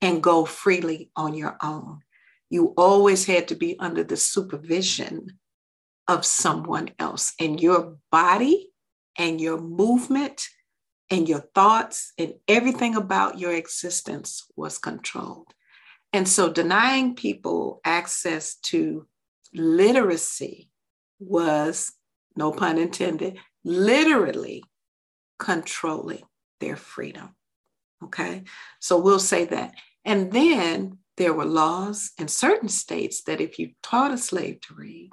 [0.00, 2.00] and go freely on your own.
[2.54, 5.40] You always had to be under the supervision
[6.06, 8.70] of someone else, and your body
[9.18, 10.46] and your movement
[11.10, 15.52] and your thoughts and everything about your existence was controlled.
[16.12, 19.08] And so denying people access to
[19.52, 20.70] literacy
[21.18, 21.92] was,
[22.36, 24.62] no pun intended, literally
[25.40, 26.22] controlling
[26.60, 27.34] their freedom.
[28.04, 28.44] Okay,
[28.78, 29.74] so we'll say that.
[30.04, 34.74] And then there were laws in certain states that if you taught a slave to
[34.74, 35.12] read,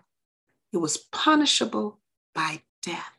[0.74, 2.00] it was punishable
[2.34, 3.18] by death.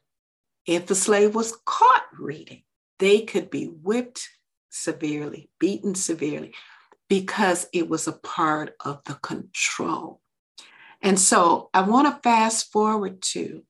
[0.66, 2.62] If the slave was caught reading,
[2.98, 4.28] they could be whipped
[4.70, 6.54] severely, beaten severely,
[7.08, 10.20] because it was a part of the control.
[11.02, 13.64] And so I want to fast forward to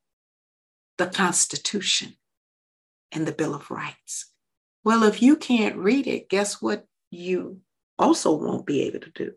[0.98, 2.16] the Constitution
[3.10, 4.30] and the Bill of Rights.
[4.84, 7.60] Well, if you can't read it, guess what you
[8.02, 9.32] also won't be able to do.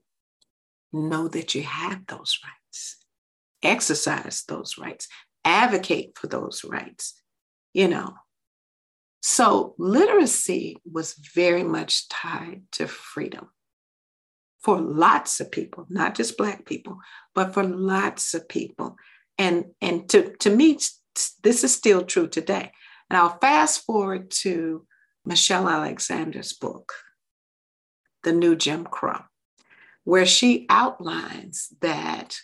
[0.92, 2.98] Know that you have those rights,
[3.62, 5.08] exercise those rights,
[5.44, 7.22] advocate for those rights,
[7.74, 8.14] you know.
[9.22, 13.50] So literacy was very much tied to freedom
[14.62, 16.98] for lots of people, not just Black people,
[17.34, 18.98] but for lots of people.
[19.38, 20.80] And, and to, to me,
[21.44, 22.72] this is still true today.
[23.10, 24.86] And I'll fast forward to
[25.26, 26.94] Michelle Alexander's book,
[28.26, 29.22] the new Jim Crow,
[30.04, 32.36] where she outlines that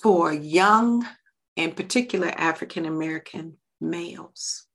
[0.00, 1.06] for young,
[1.56, 4.66] in particular African American males,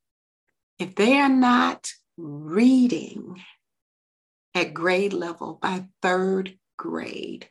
[0.77, 3.41] if they are not reading
[4.53, 7.47] at grade level by third grade,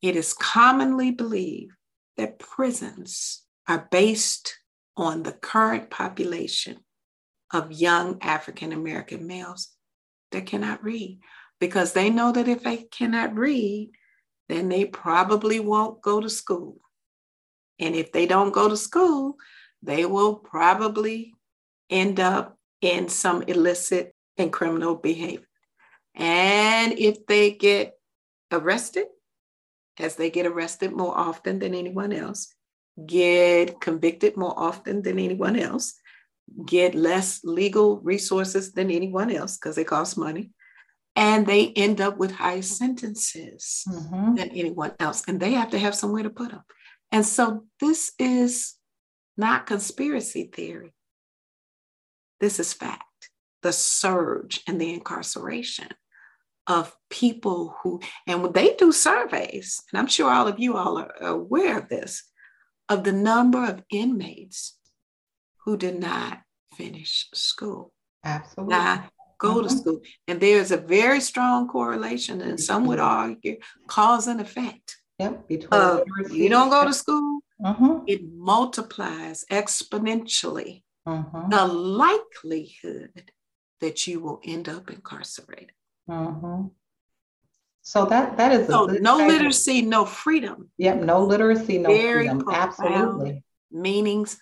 [0.00, 1.72] it is commonly believed
[2.16, 4.58] that prisons are based
[4.96, 6.78] on the current population
[7.52, 9.70] of young African American males
[10.30, 11.18] that cannot read
[11.60, 13.90] because they know that if they cannot read,
[14.48, 16.78] then they probably won't go to school.
[17.78, 19.36] And if they don't go to school,
[19.82, 21.34] they will probably
[21.90, 25.46] end up in some illicit and criminal behavior.
[26.14, 27.94] And if they get
[28.50, 29.06] arrested,
[30.00, 32.54] as they get arrested more often than anyone else,
[33.06, 35.94] get convicted more often than anyone else,
[36.66, 40.50] get less legal resources than anyone else because it costs money,
[41.18, 44.36] and they end up with higher sentences mm-hmm.
[44.36, 46.62] than anyone else, and they have to have somewhere to put them.
[47.10, 48.76] And so this is
[49.36, 50.94] not conspiracy theory.
[52.38, 53.02] This is fact.
[53.62, 55.88] The surge and the incarceration
[56.68, 60.98] of people who, and when they do surveys, and I'm sure all of you all
[60.98, 62.22] are aware of this,
[62.88, 64.78] of the number of inmates
[65.64, 66.42] who did not
[66.76, 67.92] finish school.
[68.24, 68.76] Absolutely.
[68.76, 69.62] Now, go mm-hmm.
[69.62, 70.00] to school.
[70.26, 74.96] And there's a very strong correlation, and some would argue cause and effect.
[75.18, 75.48] Yep.
[75.48, 78.04] Between uh, you don't go to school, mm-hmm.
[78.06, 81.50] it multiplies exponentially mm-hmm.
[81.50, 83.32] the likelihood
[83.80, 85.72] that you will end up incarcerated.
[87.82, 90.70] So that that is so no literacy, no freedom.
[90.76, 92.44] Yep, no literacy, no Very freedom.
[92.50, 93.42] Absolutely.
[93.70, 94.38] Meanings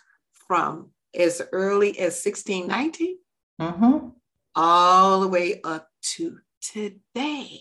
[0.48, 3.18] from as early as 1619
[3.60, 4.08] mm-hmm
[4.56, 7.60] all the way up to today.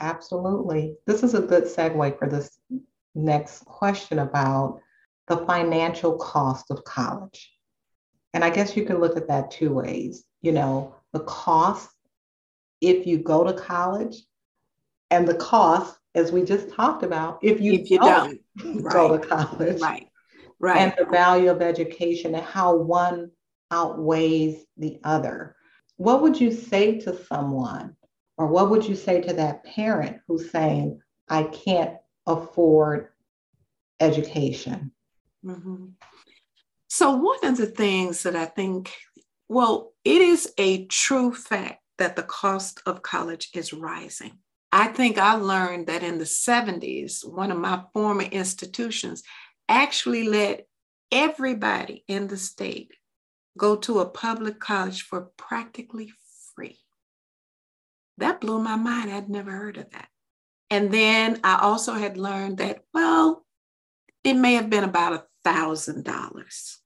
[0.00, 0.96] Absolutely.
[1.06, 2.58] This is a good segue for this
[3.14, 4.80] next question about
[5.26, 7.50] the financial cost of college.
[8.34, 10.24] And I guess you can look at that two ways.
[10.42, 11.88] You know, the cost
[12.84, 14.16] if you go to college,
[15.10, 18.82] and the cost, as we just talked about, if you, if you don't, don't.
[18.92, 19.22] go right.
[19.22, 19.80] to college.
[19.80, 20.08] Right.
[20.60, 20.78] Right.
[20.78, 23.30] And the value of education and how one
[23.70, 25.56] outweighs the other
[25.96, 27.96] what would you say to someone
[28.36, 33.08] Or what would you say to that parent who's saying, I can't afford
[34.00, 34.92] education?
[35.44, 35.86] Mm-hmm.
[36.88, 38.92] So, one of the things that I think,
[39.48, 44.38] well, it is a true fact that the cost of college is rising.
[44.72, 49.22] I think I learned that in the 70s, one of my former institutions
[49.68, 50.66] actually let
[51.12, 52.92] everybody in the state
[53.56, 56.12] go to a public college for practically
[56.54, 56.78] free.
[58.18, 59.10] That blew my mind.
[59.10, 60.08] I'd never heard of that.
[60.70, 63.44] And then I also had learned that, well,
[64.22, 66.78] it may have been about a thousand dollars,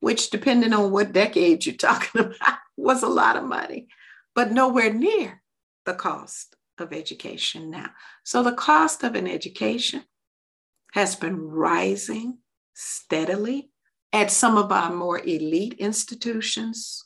[0.00, 3.88] which, depending on what decade you're talking about, was a lot of money,
[4.34, 5.42] but nowhere near
[5.86, 7.90] the cost of education now.
[8.24, 10.04] So the cost of an education
[10.92, 12.38] has been rising
[12.74, 13.70] steadily
[14.12, 17.04] at some of our more elite institutions.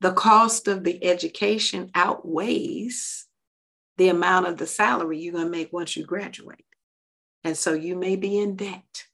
[0.00, 3.26] The cost of the education outweighs
[3.98, 6.64] the amount of the salary you're going to make once you graduate.
[7.44, 9.04] And so you may be in debt.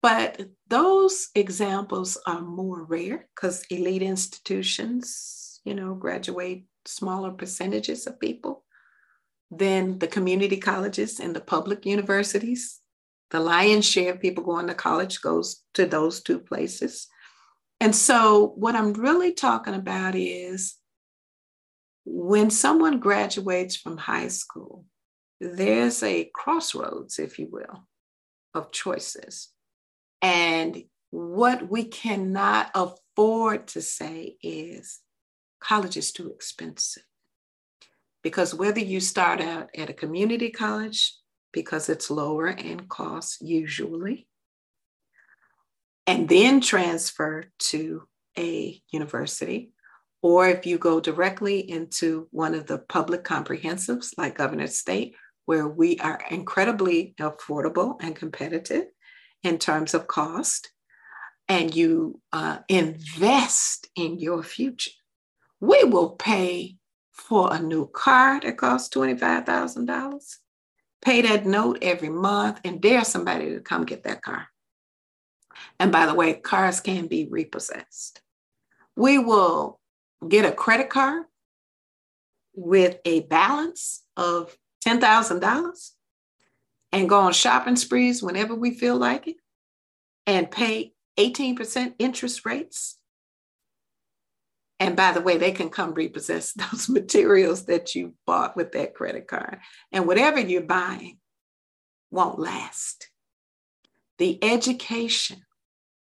[0.00, 8.20] But those examples are more rare because elite institutions, you know, graduate smaller percentages of
[8.20, 8.64] people
[9.50, 12.80] than the community colleges and the public universities.
[13.30, 17.08] The lion's share of people going to college goes to those two places.
[17.80, 20.76] And so, what I'm really talking about is
[22.04, 24.84] when someone graduates from high school,
[25.40, 27.86] there's a crossroads, if you will,
[28.54, 29.50] of choices.
[30.22, 35.00] And what we cannot afford to say is
[35.60, 37.04] college is too expensive.
[38.22, 41.14] Because whether you start out at a community college,
[41.52, 44.28] because it's lower in cost usually,
[46.06, 48.02] and then transfer to
[48.38, 49.72] a university,
[50.22, 55.14] or if you go directly into one of the public comprehensives like Governors State,
[55.46, 58.84] where we are incredibly affordable and competitive
[59.42, 60.70] in terms of cost,
[61.48, 64.90] and you uh, invest in your future,
[65.60, 66.76] we will pay
[67.12, 70.36] for a new car that costs $25,000,
[71.02, 74.48] pay that note every month, and dare somebody to come get that car.
[75.78, 78.20] And by the way, cars can be repossessed.
[78.96, 79.80] We will
[80.26, 81.24] get a credit card
[82.54, 85.90] with a balance of $10,000
[86.92, 89.36] and go on shopping sprees whenever we feel like it
[90.26, 92.98] and pay 18% interest rates.
[94.80, 98.94] And by the way, they can come repossess those materials that you bought with that
[98.94, 99.58] credit card.
[99.92, 101.18] And whatever you're buying
[102.10, 103.10] won't last.
[104.18, 105.42] The education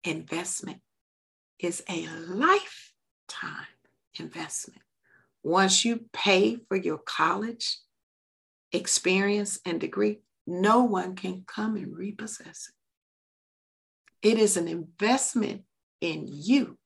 [0.03, 0.81] investment
[1.59, 3.67] is a lifetime
[4.19, 4.83] investment.
[5.43, 7.79] Once you pay for your college
[8.73, 12.71] experience and degree, no one can come and repossess
[14.23, 14.31] it.
[14.33, 15.63] It is an investment
[16.01, 16.79] in you.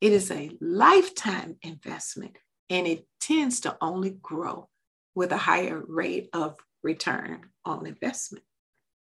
[0.00, 2.36] It is a lifetime investment,
[2.70, 4.68] and it tends to only grow
[5.14, 8.44] with a higher rate of return on investment.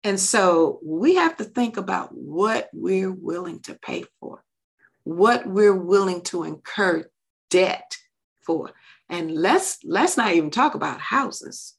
[0.06, 4.44] And so we have to think about what we're willing to pay for,
[5.04, 7.10] what we're willing to incur
[7.50, 7.98] debt
[8.46, 8.72] for.
[9.10, 11.74] And let's let's not even talk about houses.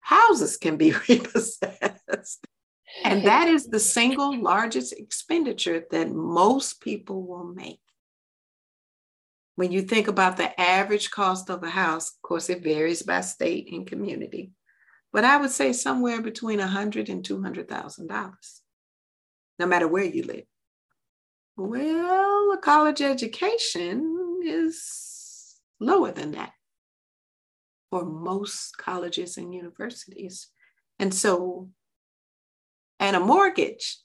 [0.00, 2.46] Houses can be repossessed.
[3.04, 7.80] And that is the single largest expenditure that most people will make.
[9.56, 13.20] When you think about the average cost of a house, of course, it varies by
[13.20, 14.52] state and community,
[15.12, 18.62] but I would say somewhere between a hundred and two hundred thousand dollars,
[19.58, 20.44] no matter where you live.
[21.56, 26.52] Well, a college education is lower than that
[27.90, 30.48] for most colleges and universities.
[30.98, 31.68] And so,
[32.98, 33.98] and a mortgage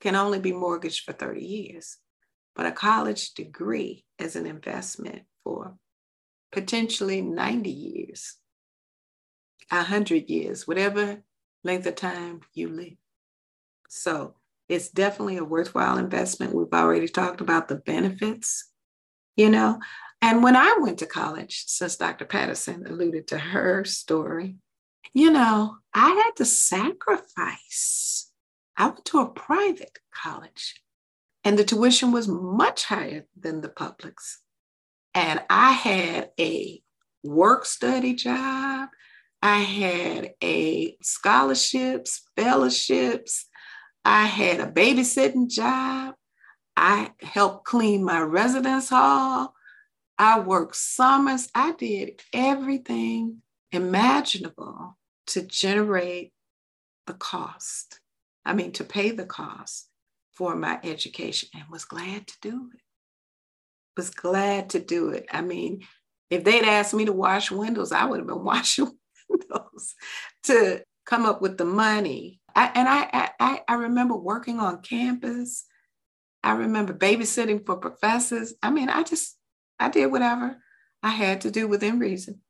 [0.00, 1.98] can only be mortgaged for 30 years,
[2.54, 5.76] but a college degree is an investment for
[6.52, 8.36] potentially 90 years,
[9.70, 11.22] 100 years, whatever
[11.62, 12.96] length of time you live.
[13.88, 14.34] So
[14.68, 16.54] it's definitely a worthwhile investment.
[16.54, 18.70] We've already talked about the benefits
[19.36, 19.80] you know?
[20.22, 22.24] And when I went to college, since Dr.
[22.24, 24.56] Patterson alluded to her story,
[25.12, 28.30] you know, I had to sacrifice.
[28.76, 30.82] I went to a private college,
[31.44, 34.40] and the tuition was much higher than the public's.
[35.14, 36.82] And I had a
[37.22, 38.88] work study job,
[39.42, 43.46] I had a scholarships, fellowships,
[44.04, 46.14] I had a babysitting job,
[46.76, 49.54] I helped clean my residence hall.
[50.18, 51.48] I worked summers.
[51.54, 53.42] I did everything
[53.72, 54.96] imaginable
[55.28, 56.32] to generate
[57.06, 58.00] the cost.
[58.44, 59.88] I mean, to pay the cost
[60.34, 62.80] for my education and was glad to do it.
[63.96, 65.26] Was glad to do it.
[65.30, 65.82] I mean,
[66.30, 68.90] if they'd asked me to wash windows, I would have been washing
[69.28, 69.94] windows
[70.44, 72.40] to come up with the money.
[72.54, 75.64] I, and I, I, I remember working on campus.
[76.42, 78.54] I remember babysitting for professors.
[78.62, 79.36] I mean, I just,
[79.78, 80.56] I did whatever
[81.02, 82.40] I had to do within reason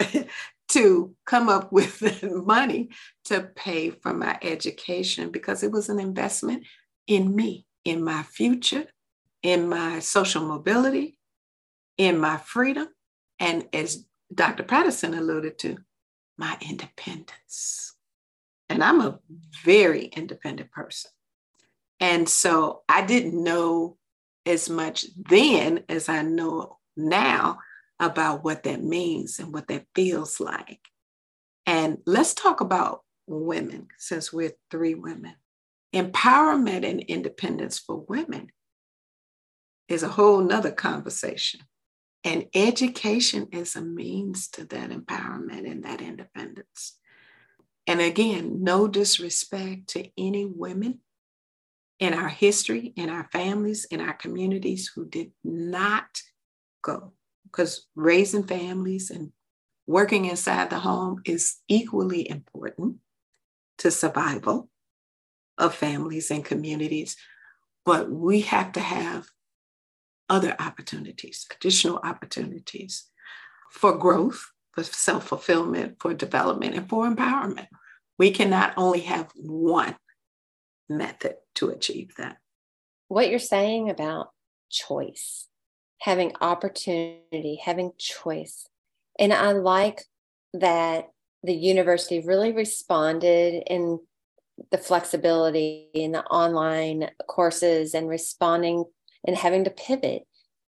[0.68, 2.90] to come up with money
[3.26, 6.64] to pay for my education because it was an investment
[7.06, 8.86] in me, in my future,
[9.42, 11.18] in my social mobility,
[11.98, 12.88] in my freedom,
[13.38, 14.62] and as Dr.
[14.62, 15.78] Patterson alluded to,
[16.38, 17.94] my independence.
[18.68, 19.18] And I'm a
[19.64, 21.10] very independent person.
[22.00, 23.98] And so I didn't know
[24.46, 27.58] as much then as I know now
[28.00, 30.80] about what that means and what that feels like.
[31.66, 35.34] And let's talk about women, since we're three women.
[35.94, 38.50] Empowerment and independence for women
[39.88, 41.60] is a whole nother conversation.
[42.24, 46.98] And education is a means to that empowerment and that independence.
[47.86, 51.00] And again, no disrespect to any women
[51.98, 56.22] in our history, in our families, in our communities who did not
[56.82, 57.12] go.
[57.44, 59.32] Because raising families and
[59.86, 62.96] working inside the home is equally important
[63.78, 64.70] to survival
[65.62, 67.16] of families and communities.
[67.86, 69.28] But we have to have
[70.28, 73.04] other opportunities, additional opportunities
[73.70, 77.68] for growth, for self fulfillment, for development, and for empowerment.
[78.18, 79.96] We cannot only have one
[80.88, 82.38] method to achieve that.
[83.08, 84.30] What you're saying about
[84.70, 85.48] choice,
[86.00, 88.66] having opportunity, having choice.
[89.18, 90.04] And I like
[90.54, 91.10] that
[91.42, 94.00] the university really responded in
[94.70, 98.84] the flexibility in the online courses and responding
[99.26, 100.22] and having to pivot.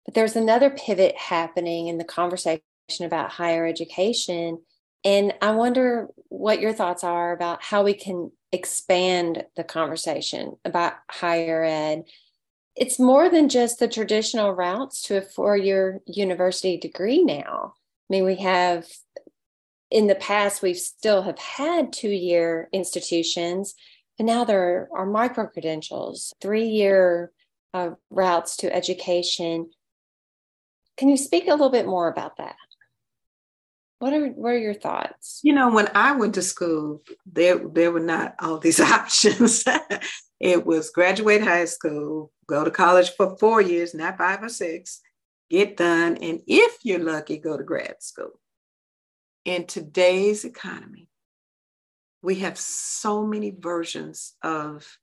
[0.05, 2.61] But there's another pivot happening in the conversation
[3.01, 4.61] about higher education.
[5.05, 10.95] And I wonder what your thoughts are about how we can expand the conversation about
[11.11, 12.05] higher ed.
[12.77, 17.75] It's more than just the traditional routes to a four year university degree now.
[17.75, 18.87] I mean, we have
[19.95, 23.77] in the past, we still have had two year institutions,
[24.19, 27.31] but now there are micro credentials, three year
[27.73, 29.71] uh, routes to education.
[30.97, 32.57] Can you speak a little bit more about that?
[34.01, 35.39] What are what are your thoughts?
[35.45, 39.65] You know, when I went to school, there there were not all these options.
[40.41, 45.01] it was graduate high school, go to college for four years, not five or six,
[45.51, 48.41] get done, and if you're lucky, go to grad school.
[49.45, 51.09] In today's economy,
[52.23, 54.97] we have so many versions of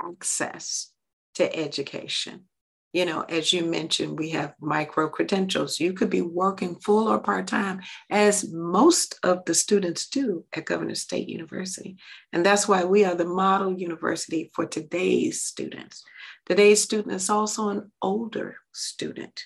[0.00, 0.92] access
[1.34, 2.44] to education.
[2.92, 5.80] You know, as you mentioned, we have micro credentials.
[5.80, 7.80] You could be working full or part time,
[8.10, 11.96] as most of the students do at Governors State University.
[12.32, 16.04] And that's why we are the model university for today's students.
[16.46, 19.44] Today's student is also an older student.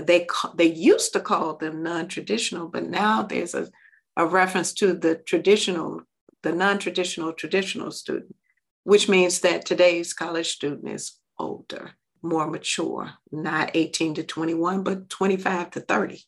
[0.00, 3.68] They, they used to call them non traditional, but now there's a,
[4.16, 6.02] a reference to the traditional,
[6.42, 8.34] the non traditional, traditional student
[8.84, 15.08] which means that today's college student is older, more mature, not 18 to 21, but
[15.08, 16.22] 25 to 30.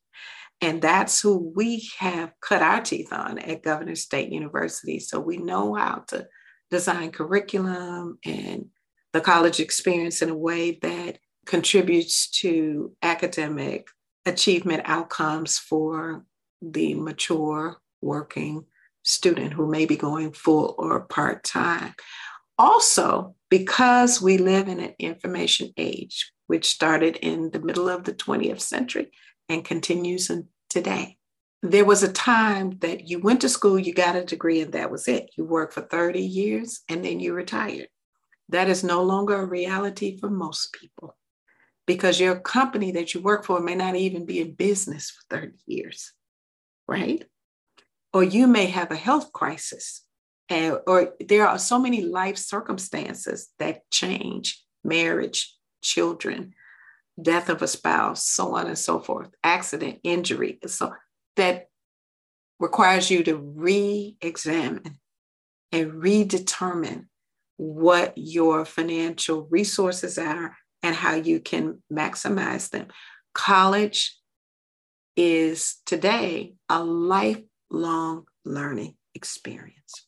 [0.60, 5.00] And that's who we have cut our teeth on at Governors State University.
[5.00, 6.28] So we know how to
[6.70, 8.66] design curriculum and
[9.12, 13.88] the college experience in a way that contributes to academic
[14.26, 16.24] achievement outcomes for
[16.62, 18.64] the mature working
[19.02, 21.94] student who may be going full or part time.
[22.58, 28.14] Also, because we live in an information age, which started in the middle of the
[28.14, 29.10] 20th century
[29.48, 30.30] and continues
[30.70, 31.16] today,
[31.62, 34.90] there was a time that you went to school, you got a degree, and that
[34.90, 35.30] was it.
[35.36, 37.88] You worked for 30 years and then you retired.
[38.50, 41.16] That is no longer a reality for most people
[41.86, 45.58] because your company that you work for may not even be in business for 30
[45.66, 46.12] years,
[46.88, 47.24] right?
[48.12, 50.02] Or you may have a health crisis
[50.48, 56.54] and, or there are so many life circumstances that change marriage, children,
[57.20, 60.92] death of a spouse, so on and so forth, accident, injury, so
[61.36, 61.68] that
[62.60, 64.98] requires you to re-examine
[65.72, 67.06] and redetermine
[67.56, 72.88] what your financial resources are and how you can maximize them.
[73.32, 74.16] College
[75.16, 80.06] is today a lifelong learning experience.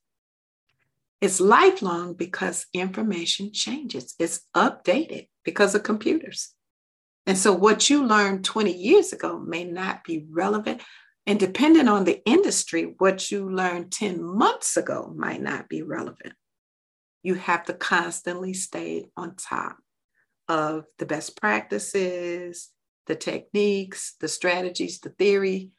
[1.22, 6.52] It's lifelong because information changes, it's updated because of computers.
[7.26, 10.82] And so, what you learned 20 years ago may not be relevant.
[11.26, 16.34] And depending on the industry, what you learned 10 months ago might not be relevant.
[17.22, 19.78] You have to constantly stay on top
[20.48, 22.70] of the best practices,
[23.06, 25.70] the techniques, the strategies, the theory,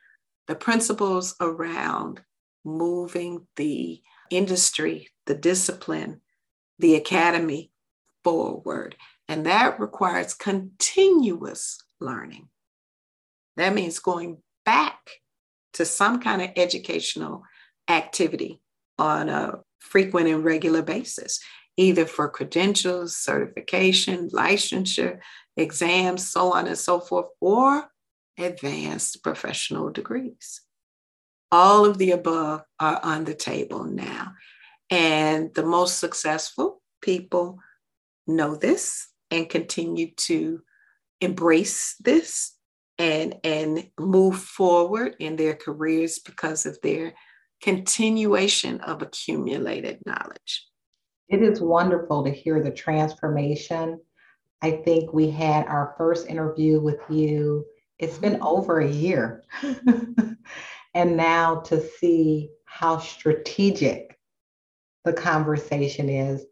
[0.48, 2.22] the principles around
[2.64, 6.22] moving the industry, the discipline,
[6.80, 7.72] the academy
[8.24, 8.96] forward.
[9.28, 12.50] And that requires continuous learning.
[13.58, 15.00] That means going back
[15.74, 17.44] to some kind of educational
[17.90, 18.62] activity
[19.00, 21.40] on a frequent and regular basis,
[21.78, 25.20] either for credentials, certification, licensure,
[25.56, 27.88] exams, so on and so forth, or
[28.38, 30.62] advanced professional degrees.
[31.52, 34.34] All of the above are on the table now.
[34.90, 37.60] And the most successful people
[38.26, 40.62] know this and continue to
[41.22, 42.54] embrace this
[42.98, 47.14] and, and move forward in their careers because of their
[47.62, 50.66] continuation of accumulated knowledge.
[51.30, 54.00] It is wonderful to hear the transformation.
[54.62, 57.66] I think we had our first interview with you.
[58.00, 58.48] It's been mm-hmm.
[58.48, 59.44] over a year.
[60.94, 64.18] and now to see how strategic
[65.04, 66.46] the conversation is.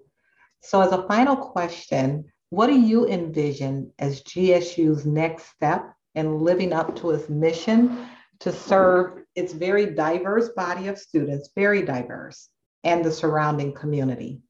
[0.61, 6.73] So, as a final question, what do you envision as GSU's next step in living
[6.73, 8.07] up to its mission
[8.39, 12.49] to serve its very diverse body of students, very diverse,
[12.83, 14.41] and the surrounding community?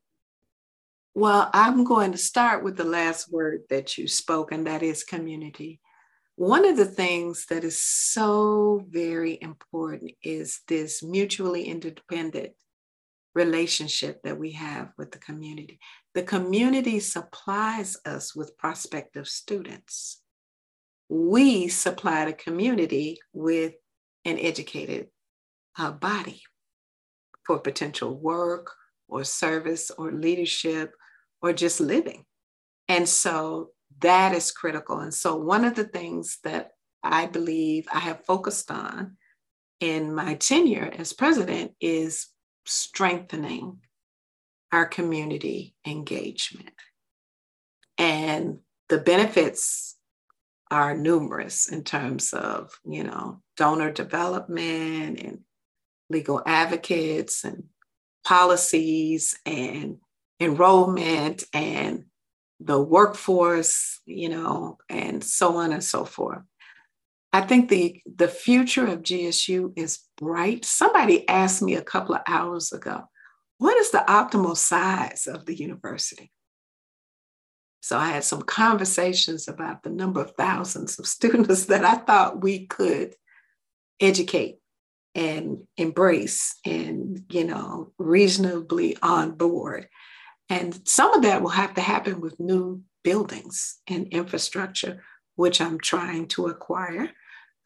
[1.18, 5.05] Well, I'm going to start with the last word that you spoke, and that is
[5.05, 5.80] community.
[6.36, 12.51] One of the things that is so very important is this mutually independent
[13.34, 15.80] relationship that we have with the community.
[16.16, 20.22] The community supplies us with prospective students.
[21.07, 23.76] We supply the community with
[24.26, 25.07] an educated
[25.80, 26.41] uh, body
[27.45, 28.74] for potential work
[29.07, 30.93] or service or leadership
[31.45, 32.25] or just living.
[32.87, 33.69] And so
[33.99, 34.99] that is critical.
[34.99, 36.71] And so, one of the things that
[37.03, 39.17] I believe I have focused on
[39.79, 42.27] in my tenure as president is
[42.65, 43.77] strengthening
[44.71, 46.73] our community engagement.
[47.97, 49.95] And the benefits
[50.71, 55.39] are numerous in terms of, you know, donor development and
[56.09, 57.65] legal advocates and
[58.25, 59.97] policies and
[60.39, 62.05] enrollment and
[62.59, 66.41] the workforce, you know, and so on and so forth.
[67.33, 70.63] I think the, the future of GSU is bright.
[70.63, 73.03] Somebody asked me a couple of hours ago,
[73.57, 76.31] what is the optimal size of the university?
[77.81, 82.41] So I had some conversations about the number of thousands of students that I thought
[82.41, 83.15] we could
[83.99, 84.57] educate
[85.13, 89.88] and embrace and, you know, reasonably on board.
[90.49, 95.01] And some of that will have to happen with new buildings and infrastructure,
[95.35, 97.11] which I'm trying to acquire.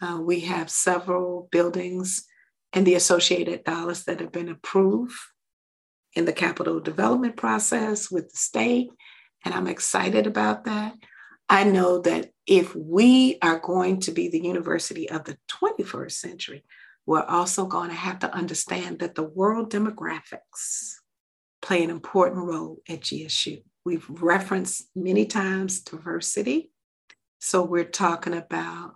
[0.01, 2.25] Uh, we have several buildings
[2.73, 5.15] and the associated dollars that have been approved
[6.13, 8.89] in the capital development process with the state.
[9.43, 10.93] And I'm excited about that.
[11.49, 16.63] I know that if we are going to be the university of the 21st century,
[17.05, 20.99] we're also going to have to understand that the world demographics
[21.62, 23.64] play an important role at GSU.
[23.86, 26.72] We've referenced many times diversity.
[27.39, 28.95] So we're talking about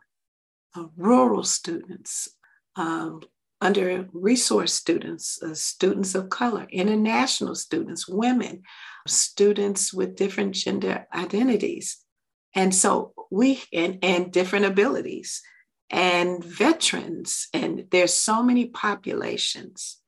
[0.75, 2.29] uh, rural students,
[2.75, 3.21] um,
[3.61, 8.63] under resource students, uh, students of color, international students, women,
[9.07, 11.97] students with different gender identities.
[12.53, 15.41] And so we, and, and different abilities,
[15.89, 20.02] and veterans, and there's so many populations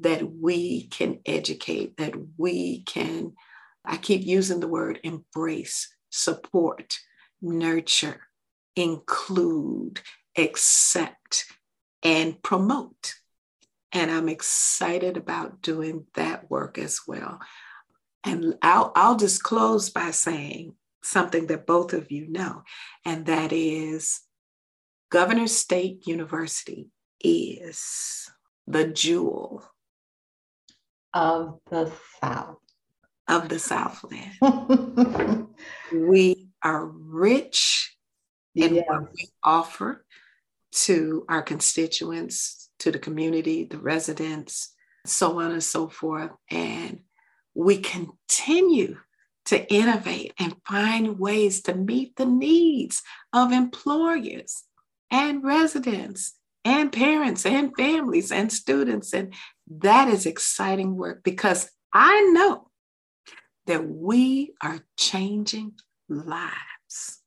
[0.00, 3.32] that we can educate, that we can,
[3.84, 6.98] I keep using the word embrace, support,
[7.40, 8.20] nurture,
[8.76, 10.00] include,
[10.36, 11.46] accept,
[12.02, 13.14] and promote.
[13.92, 17.38] And I'm excited about doing that work as well.
[18.24, 22.62] And I'll, I'll just close by saying something that both of you know,
[23.04, 24.20] and that is
[25.10, 26.88] Governors State University
[27.20, 28.28] is
[28.66, 29.62] the jewel
[31.14, 31.90] of the
[32.20, 32.58] South.
[33.26, 34.32] Of the Southland.
[35.92, 37.96] we are rich
[38.54, 38.84] in yes.
[38.86, 40.04] what we offer
[40.72, 44.74] to our constituents, to the community, the residents,
[45.06, 46.32] so on and so forth.
[46.50, 47.00] And
[47.54, 48.98] we continue
[49.46, 53.02] to innovate and find ways to meet the needs
[53.32, 54.64] of employers
[55.10, 56.34] and residents
[56.64, 59.12] and parents and families and students.
[59.12, 59.34] And
[59.68, 62.70] that is exciting work because I know
[63.66, 65.72] that we are changing
[66.08, 67.22] lives.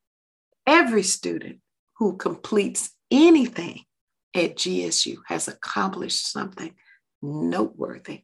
[0.65, 1.59] Every student
[1.97, 3.81] who completes anything
[4.35, 6.75] at GSU has accomplished something
[7.21, 8.23] noteworthy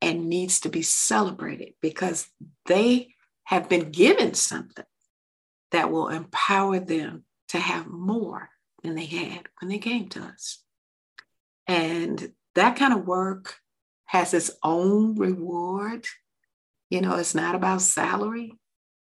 [0.00, 2.28] and needs to be celebrated because
[2.66, 3.14] they
[3.44, 4.84] have been given something
[5.72, 8.50] that will empower them to have more
[8.82, 10.62] than they had when they came to us.
[11.66, 13.56] And that kind of work
[14.06, 16.06] has its own reward.
[16.90, 18.54] You know, it's not about salary,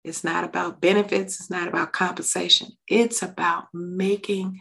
[0.03, 2.69] it's not about benefits, it's not about compensation.
[2.87, 4.59] It's about making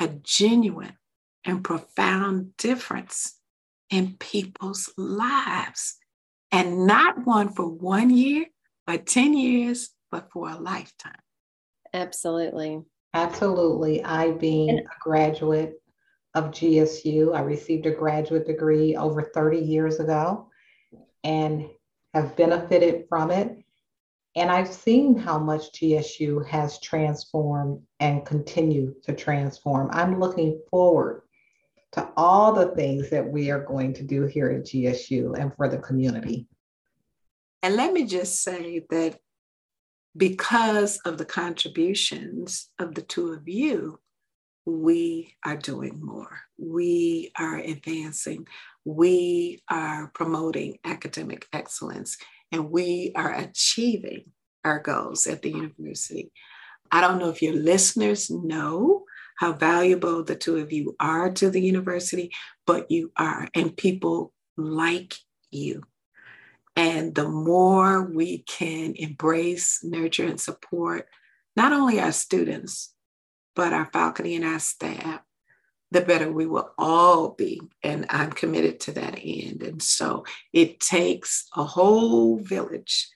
[0.00, 0.96] a genuine
[1.44, 3.38] and profound difference
[3.90, 5.96] in people's lives.
[6.50, 8.46] And not one for one year,
[8.86, 11.20] but 10 years, but for a lifetime.
[11.94, 12.82] Absolutely.
[13.14, 14.02] Absolutely.
[14.04, 15.81] I, being and- a graduate
[16.34, 20.48] of GSU, I received a graduate degree over 30 years ago
[21.24, 21.68] and
[22.14, 23.58] have benefited from it.
[24.34, 29.90] And I've seen how much GSU has transformed and continue to transform.
[29.92, 31.22] I'm looking forward
[31.92, 35.68] to all the things that we are going to do here at GSU and for
[35.68, 36.46] the community.
[37.62, 39.18] And let me just say that
[40.16, 44.00] because of the contributions of the two of you,
[44.64, 46.40] we are doing more.
[46.58, 48.46] We are advancing.
[48.84, 52.16] We are promoting academic excellence
[52.50, 54.32] and we are achieving
[54.64, 56.32] our goals at the university.
[56.90, 59.04] I don't know if your listeners know
[59.38, 62.30] how valuable the two of you are to the university,
[62.66, 65.14] but you are, and people like
[65.50, 65.82] you.
[66.76, 71.08] And the more we can embrace, nurture, and support
[71.56, 72.94] not only our students,
[73.54, 75.20] but our faculty and our staff,
[75.90, 77.60] the better we will all be.
[77.82, 79.62] And I'm committed to that end.
[79.62, 83.08] And so it takes a whole village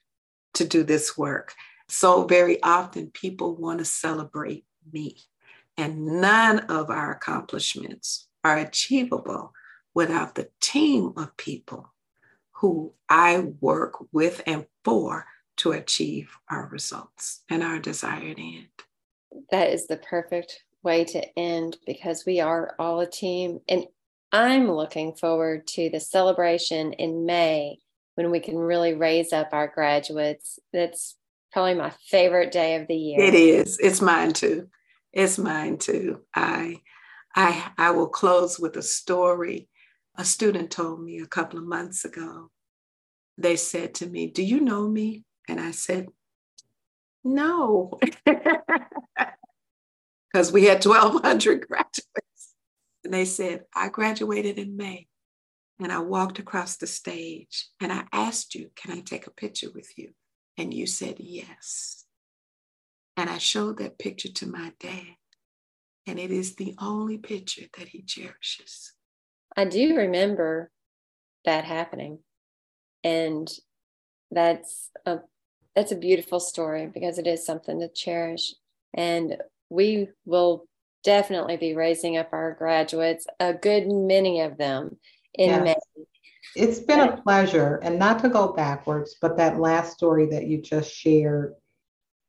[0.55, 1.55] to do this work.
[1.89, 5.18] So very often people want to celebrate me.
[5.76, 9.53] And none of our accomplishments are achievable
[9.95, 11.93] without the team of people
[12.53, 15.26] who I work with and for
[15.59, 18.68] to achieve our results and our desired end.
[19.51, 23.61] That is the perfect way to end because we are all a team.
[23.68, 23.87] And
[24.32, 27.78] I'm looking forward to the celebration in May
[28.14, 30.59] when we can really raise up our graduates.
[30.72, 31.16] That's
[31.53, 33.20] probably my favorite day of the year.
[33.20, 33.78] It is.
[33.78, 34.68] It's mine too.
[35.12, 36.22] It's mine too.
[36.34, 36.80] I
[37.34, 39.68] I I will close with a story.
[40.16, 42.51] A student told me a couple of months ago.
[43.39, 46.09] They said to me, "Do you know me?" And I said,
[47.27, 47.99] "No."
[50.37, 52.55] because we had 1,200 graduates.
[53.05, 55.07] And they said, I graduated in May.
[55.81, 59.70] And I walked across the stage and I asked you, Can I take a picture
[59.74, 60.11] with you?
[60.59, 62.05] And you said, Yes.
[63.16, 65.16] And I showed that picture to my dad.
[66.07, 68.93] And it is the only picture that he cherishes.
[69.57, 70.70] I do remember
[71.47, 72.18] that happening.
[73.03, 73.51] And
[74.31, 75.20] that's a
[75.77, 78.55] that's a beautiful story because it is something to cherish.
[78.95, 79.37] And
[79.68, 80.66] we will
[81.05, 84.97] definitely be raising up our graduates, a good many of them
[85.35, 85.62] in yes.
[85.62, 86.05] May.
[86.57, 90.62] It's been a pleasure, and not to go backwards, but that last story that you
[90.62, 91.53] just shared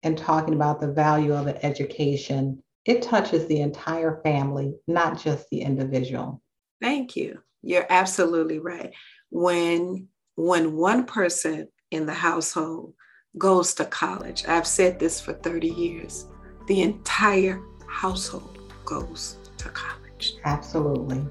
[0.04, 5.50] and talking about the value of an education, it touches the entire family, not just
[5.50, 6.42] the individual.
[6.82, 7.40] Thank you.
[7.64, 8.94] You're absolutely right.
[9.30, 12.94] When when one person in the household
[13.38, 16.28] goes to college, I've said this for 30 years,
[16.68, 20.36] the entire household goes to college.
[20.46, 21.26] Absolutely.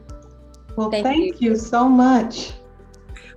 [0.76, 1.50] Well, thank, thank you.
[1.50, 2.52] you so much.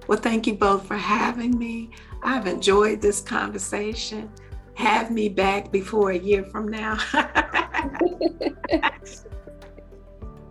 [0.07, 1.91] Well, thank you both for having me.
[2.23, 4.31] I've enjoyed this conversation.
[4.75, 6.97] Have me back before a year from now.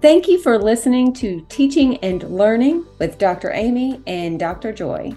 [0.00, 3.50] Thank you for listening to Teaching and Learning with Dr.
[3.50, 4.72] Amy and Dr.
[4.72, 5.12] Joy.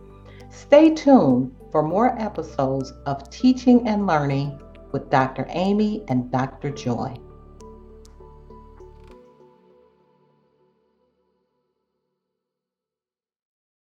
[0.50, 4.60] Stay tuned for more episodes of Teaching and Learning
[4.92, 5.46] with Dr.
[5.50, 6.72] Amy and Dr.
[6.72, 7.16] Joy.